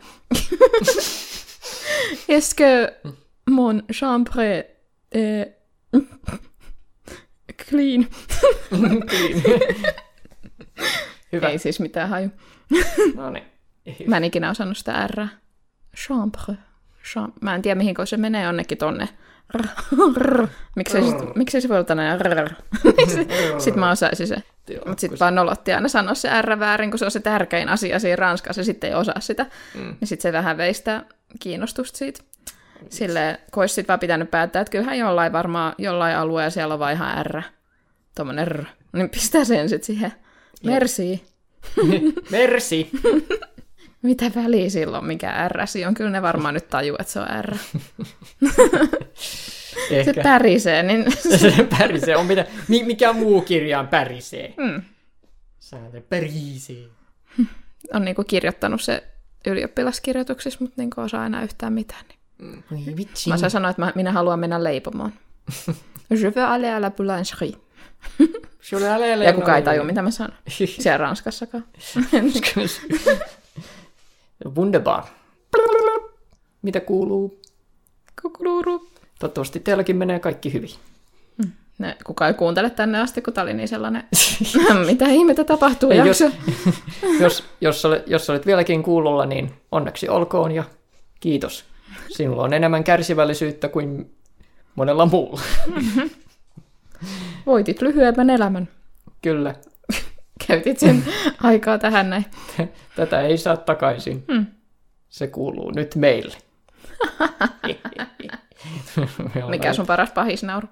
Est-ce 2.29 2.55
que 2.55 2.93
mon 3.49 3.83
chambre 3.93 4.43
est 5.11 5.57
clean? 7.69 8.05
clean. 9.09 9.09
Hyvä. 11.31 11.49
Ei 11.49 11.59
siis 11.59 11.79
mitään 11.79 12.09
haju. 12.09 12.29
no 13.15 13.29
niin. 13.29 13.56
Mä 14.07 14.17
en 14.17 14.23
ikinä 14.23 14.49
osannut 14.49 14.77
sitä 14.77 15.07
R. 15.07 15.27
Chambre. 15.95 16.55
Chambre. 17.11 17.39
Mä 17.41 17.55
en 17.55 17.61
tiedä, 17.61 17.75
mihin 17.75 17.95
se 18.05 18.17
menee 18.17 18.43
jonnekin 18.43 18.77
tonne. 18.77 19.09
Miksei, 20.75 21.03
sit, 21.03 21.35
miksei 21.35 21.61
se 21.61 21.69
voi 21.69 21.77
olla 21.77 21.85
tänne 21.85 22.17
Sitten 23.57 23.79
mä 23.79 23.91
osaisin 23.91 24.27
se. 24.27 24.35
Mutta 24.85 25.01
sitten 25.01 25.19
vaan 25.19 25.35
nolotti 25.35 25.73
aina 25.73 25.87
sanoa 25.87 26.13
se 26.13 26.41
R 26.41 26.59
väärin, 26.59 26.89
kun 26.89 26.99
se 26.99 27.05
on 27.05 27.11
se 27.11 27.19
tärkein 27.19 27.69
asia 27.69 27.99
siinä 27.99 28.15
Ranskassa, 28.15 28.59
ja 28.59 28.65
sitten 28.65 28.89
ei 28.89 28.95
osaa 28.95 29.19
sitä. 29.19 29.45
Mm. 29.75 29.95
Niin 29.99 30.07
sitten 30.07 30.29
se 30.29 30.33
vähän 30.33 30.57
veistää 30.57 31.03
kiinnostusta 31.39 31.97
siitä. 31.97 32.23
Sille, 32.89 33.39
kun 33.51 33.63
olisi 33.63 33.75
sitten 33.75 33.87
vaan 33.87 33.99
pitänyt 33.99 34.31
päättää, 34.31 34.61
että 34.61 34.71
kyllähän 34.71 34.97
jollain 34.97 35.33
varmaan 35.33 35.73
jollain 35.77 36.15
alueella 36.15 36.49
siellä 36.49 36.73
on 36.73 36.79
vaan 36.79 36.93
ihan 36.93 37.25
R. 37.25 37.41
Tuommoinen 38.15 38.47
R. 38.47 38.65
Niin 38.93 39.09
pistää 39.09 39.43
sen 39.43 39.69
sitten 39.69 39.85
siihen. 39.85 40.13
Merci. 40.63 41.23
Merci. 42.31 42.89
Mitä 44.07 44.31
väliä 44.35 44.69
silloin, 44.69 45.05
mikä 45.05 45.47
R 45.47 45.59
on? 45.87 45.93
Kyllä 45.93 46.09
ne 46.09 46.21
varmaan 46.21 46.53
nyt 46.53 46.67
tajuu, 46.67 46.97
että 46.99 47.13
se 47.13 47.19
on 47.19 47.27
R. 47.41 47.55
Ehkä. 49.91 50.13
Se 50.13 50.23
pärisee, 50.23 50.83
niin... 50.83 51.05
se 51.39 51.67
pärisee. 51.77 52.17
On 52.17 52.25
mitä, 52.25 52.45
mikä 52.67 53.13
muu 53.13 53.41
kirjaan 53.41 53.87
pärisee? 53.87 54.53
Mm. 54.57 54.81
Sääntö 55.59 56.01
pärisee. 56.01 56.87
On 57.93 58.05
niinku 58.05 58.23
kirjoittanut 58.23 58.81
se 58.81 59.03
ylioppilaskirjoituksissa, 59.47 60.57
mutta 60.61 60.75
niinku 60.77 61.01
osaa 61.01 61.25
enää 61.25 61.43
yhtään 61.43 61.73
mitään. 61.73 62.05
Niin. 62.71 62.97
Vitsi. 62.97 63.29
Mä 63.29 63.37
saan 63.37 63.51
sanoa, 63.51 63.71
että 63.71 63.81
mä, 63.81 63.91
minä 63.95 64.11
haluan 64.11 64.39
mennä 64.39 64.63
leipomaan. 64.63 65.13
Je 66.09 66.35
veux 66.35 66.49
aller 66.49 66.77
à 66.77 66.81
la 66.81 66.91
boulangerie. 66.91 67.57
ja 69.25 69.33
kukaan 69.33 69.57
ei 69.57 69.63
tajua, 69.63 69.83
mitä 69.83 70.01
mä 70.01 70.11
sanon. 70.11 70.37
Siellä 70.47 70.97
Ranskassakaan. 70.97 71.65
Wunderbar. 74.45 75.03
Mitä 76.61 76.79
kuuluu? 76.79 77.41
Kukuluru. 78.21 78.89
Toivottavasti 79.19 79.59
teilläkin 79.59 79.95
menee 79.95 80.19
kaikki 80.19 80.53
hyvin. 80.53 80.69
Hmm. 81.43 81.51
Ne, 81.77 81.97
kuka 82.05 82.27
ei 82.27 82.33
kuuntele 82.33 82.69
tänne 82.69 82.99
asti, 82.99 83.21
kun 83.21 83.33
tämä 83.33 83.43
oli 83.43 83.53
niin 83.53 83.67
sellainen, 83.67 84.03
mitä 84.91 85.05
ihmettä 85.05 85.43
tapahtuu 85.43 85.89
ei, 85.89 85.97
jos, 85.97 86.23
jos, 87.19 87.43
jos, 87.61 87.85
olet, 87.85 88.07
jos 88.07 88.29
olet 88.29 88.45
vieläkin 88.45 88.83
kuulolla, 88.83 89.25
niin 89.25 89.53
onneksi 89.71 90.09
olkoon 90.09 90.51
ja 90.51 90.63
kiitos. 91.19 91.65
Sinulla 92.09 92.43
on 92.43 92.53
enemmän 92.53 92.83
kärsivällisyyttä 92.83 93.69
kuin 93.69 94.11
monella 94.75 95.05
muulla. 95.05 95.41
Voitit 97.45 97.81
lyhyemmän 97.81 98.29
elämän. 98.29 98.69
Kyllä. 99.21 99.55
Käytit 100.47 100.79
sen 100.79 101.03
aikaa 101.43 101.77
tähän 101.77 102.09
näin. 102.09 102.25
Tätä 102.95 103.21
ei 103.21 103.37
saa 103.37 103.57
takaisin. 103.57 104.25
Hmm. 104.31 104.45
Se 105.09 105.27
kuuluu 105.27 105.71
nyt 105.71 105.95
meille. 105.95 106.37
Mikä 109.49 109.73
sun 109.73 109.85
paras 109.85 110.11
pahisnauru? 110.11 110.67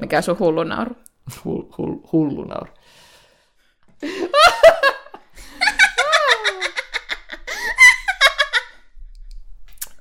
Mikä 0.00 0.22
sun 0.22 0.38
hullu 0.38 0.64
nauru? 0.64 0.96
Hull, 1.44 1.62
hull, 1.78 1.96
hullu 2.12 2.44
nauru. 2.44 2.72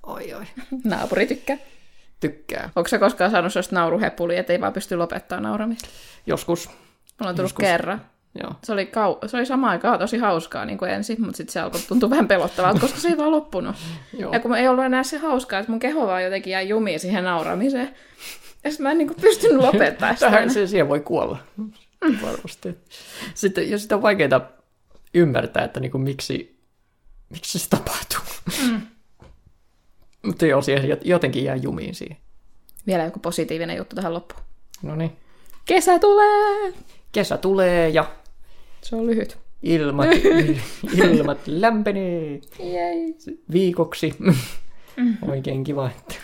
oi 0.04 0.34
oi. 0.34 0.46
Naapuri 0.84 1.28
tykkää 1.28 1.58
tykkää. 2.22 2.70
Onko 2.76 2.88
se 2.88 3.00
koskaan 3.00 3.32
saanut 3.32 3.54
sellaista 3.54 3.76
nauruhepuli, 3.76 4.38
että 4.38 4.54
ei 4.54 4.62
vaan 4.62 4.74
pysty 4.74 4.96
lopettamaan 4.96 5.44
nauramista? 5.44 5.90
Joskus. 6.26 6.70
Mulla 6.70 7.30
on 7.30 7.36
tullut 7.36 7.50
Joskus. 7.50 7.64
kerran. 7.64 8.02
Joo. 8.44 8.52
Se 8.64 8.74
oli, 8.74 8.84
kau- 8.86 9.28
se 9.28 9.38
oli 9.38 9.46
samaan 9.46 9.72
aikaan 9.72 10.00
tosi 10.00 10.18
hauskaa 10.18 10.66
niin 10.66 10.78
kuin 10.78 10.92
ensin, 10.92 11.22
mutta 11.22 11.38
sitten 11.38 11.54
se 11.54 11.60
alkoi 11.60 11.82
tuntua 11.88 12.10
vähän 12.10 12.28
pelottavalta, 12.28 12.80
koska 12.80 13.00
se 13.00 13.08
ei 13.08 13.18
vaan 13.18 13.32
loppunut. 13.32 13.76
Joo. 14.20 14.34
Ja 14.34 14.40
kun 14.40 14.56
ei 14.56 14.68
ollut 14.68 14.86
enää 14.86 15.04
se 15.04 15.18
hauskaa, 15.18 15.60
että 15.60 15.72
mun 15.72 15.80
keho 15.80 16.08
vaan 16.08 16.24
jotenkin 16.24 16.52
jäi 16.52 16.70
jumiin 16.70 17.00
siihen 17.00 17.24
nauramiseen. 17.24 17.96
Ja 18.64 18.72
mä 18.80 18.92
en 18.92 18.98
niin 18.98 19.08
kuin 19.08 19.22
pystynyt 19.22 19.58
lopettamaan 19.58 20.16
sitä. 20.16 20.30
Tähän 20.32 20.50
se 20.50 20.68
siihen 20.68 20.90
voi 20.90 21.00
kuolla. 21.00 21.38
Varmasti. 22.22 22.78
Sitten, 23.34 23.70
ja 23.70 23.80
sitä 23.80 23.96
on 23.96 24.02
vaikeaa 24.02 24.52
ymmärtää, 25.14 25.64
että 25.64 25.80
niin 25.80 25.92
kuin 25.92 26.02
miksi, 26.02 26.60
miksi 27.30 27.60
se 27.60 27.70
tapahtuu. 27.70 28.20
Mm. 28.70 28.71
Mutta 30.42 30.52
joo, 30.52 30.62
siihen 30.62 30.98
jotenkin 31.04 31.44
jää 31.44 31.56
jumiin 31.56 31.96
siihen. 31.96 32.18
Vielä 32.88 33.04
joku 33.04 33.20
positiivinen 33.20 33.78
juttu 33.78 33.96
tähän 33.96 34.14
loppuun. 34.14 34.42
No 34.84 34.96
niin. 34.96 35.12
Kesä 35.66 36.00
tulee! 36.00 36.74
Kesä 37.12 37.38
tulee 37.38 37.90
ja 37.90 38.12
Se 38.82 38.96
on 38.96 39.06
lyhyt. 39.08 39.38
ilmat, 39.64 40.08
ilmat 41.18 41.38
lämpenee 41.48 42.40
Jei. 42.60 43.16
viikoksi. 43.52 44.14
Oikein 45.30 45.64
kiva, 45.64 45.90
että 46.00 46.16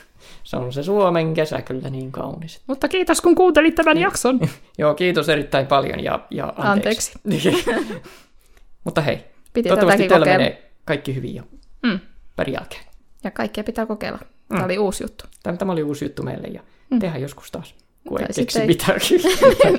se 0.43 0.57
on 0.57 0.73
se 0.73 0.83
Suomen 0.83 1.33
kesä 1.33 1.61
kyllä 1.61 1.89
niin 1.89 2.11
kaunis. 2.11 2.61
Mutta 2.67 2.87
kiitos, 2.87 3.21
kun 3.21 3.35
kuuntelit 3.35 3.75
tämän 3.75 3.97
jakson. 3.97 4.39
Joo, 4.77 4.93
kiitos 4.93 5.29
erittäin 5.29 5.67
paljon 5.67 6.03
ja, 6.03 6.19
ja 6.31 6.53
anteeksi. 6.57 7.11
Mutta 8.83 9.01
hei, 9.01 9.17
Piti 9.53 9.69
toivottavasti 9.69 10.07
teillä 10.07 10.17
kokeilla. 10.25 10.43
menee 10.43 10.71
kaikki 10.85 11.15
hyvin 11.15 11.35
ja 11.35 11.43
Mm. 11.83 11.99
pärin 12.35 12.53
jälkeen. 12.53 12.86
Ja 13.23 13.31
kaikkea 13.31 13.63
pitää 13.63 13.85
kokeilla. 13.85 14.19
Tämä 14.49 14.65
oli 14.65 14.77
uusi 14.77 15.03
juttu. 15.03 15.25
Tämä, 15.43 15.57
tämä 15.57 15.71
oli 15.71 15.83
uusi 15.83 16.05
juttu 16.05 16.23
meille 16.23 16.47
ja 16.47 16.61
mm. 16.89 16.99
tehdään 16.99 17.21
joskus 17.21 17.51
taas, 17.51 17.75
kun 18.07 18.21
ei 18.21 18.27
Tai 18.27 18.33
keksi 18.35 18.41
sitten 18.41 18.61
ei. 18.61 18.67
mitään. 18.67 18.99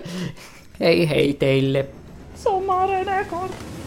hei 0.80 1.08
hei 1.08 1.34
teille. 1.34 1.86
Sommaren 2.34 3.08
är 3.08 3.24
kort. 3.24 3.77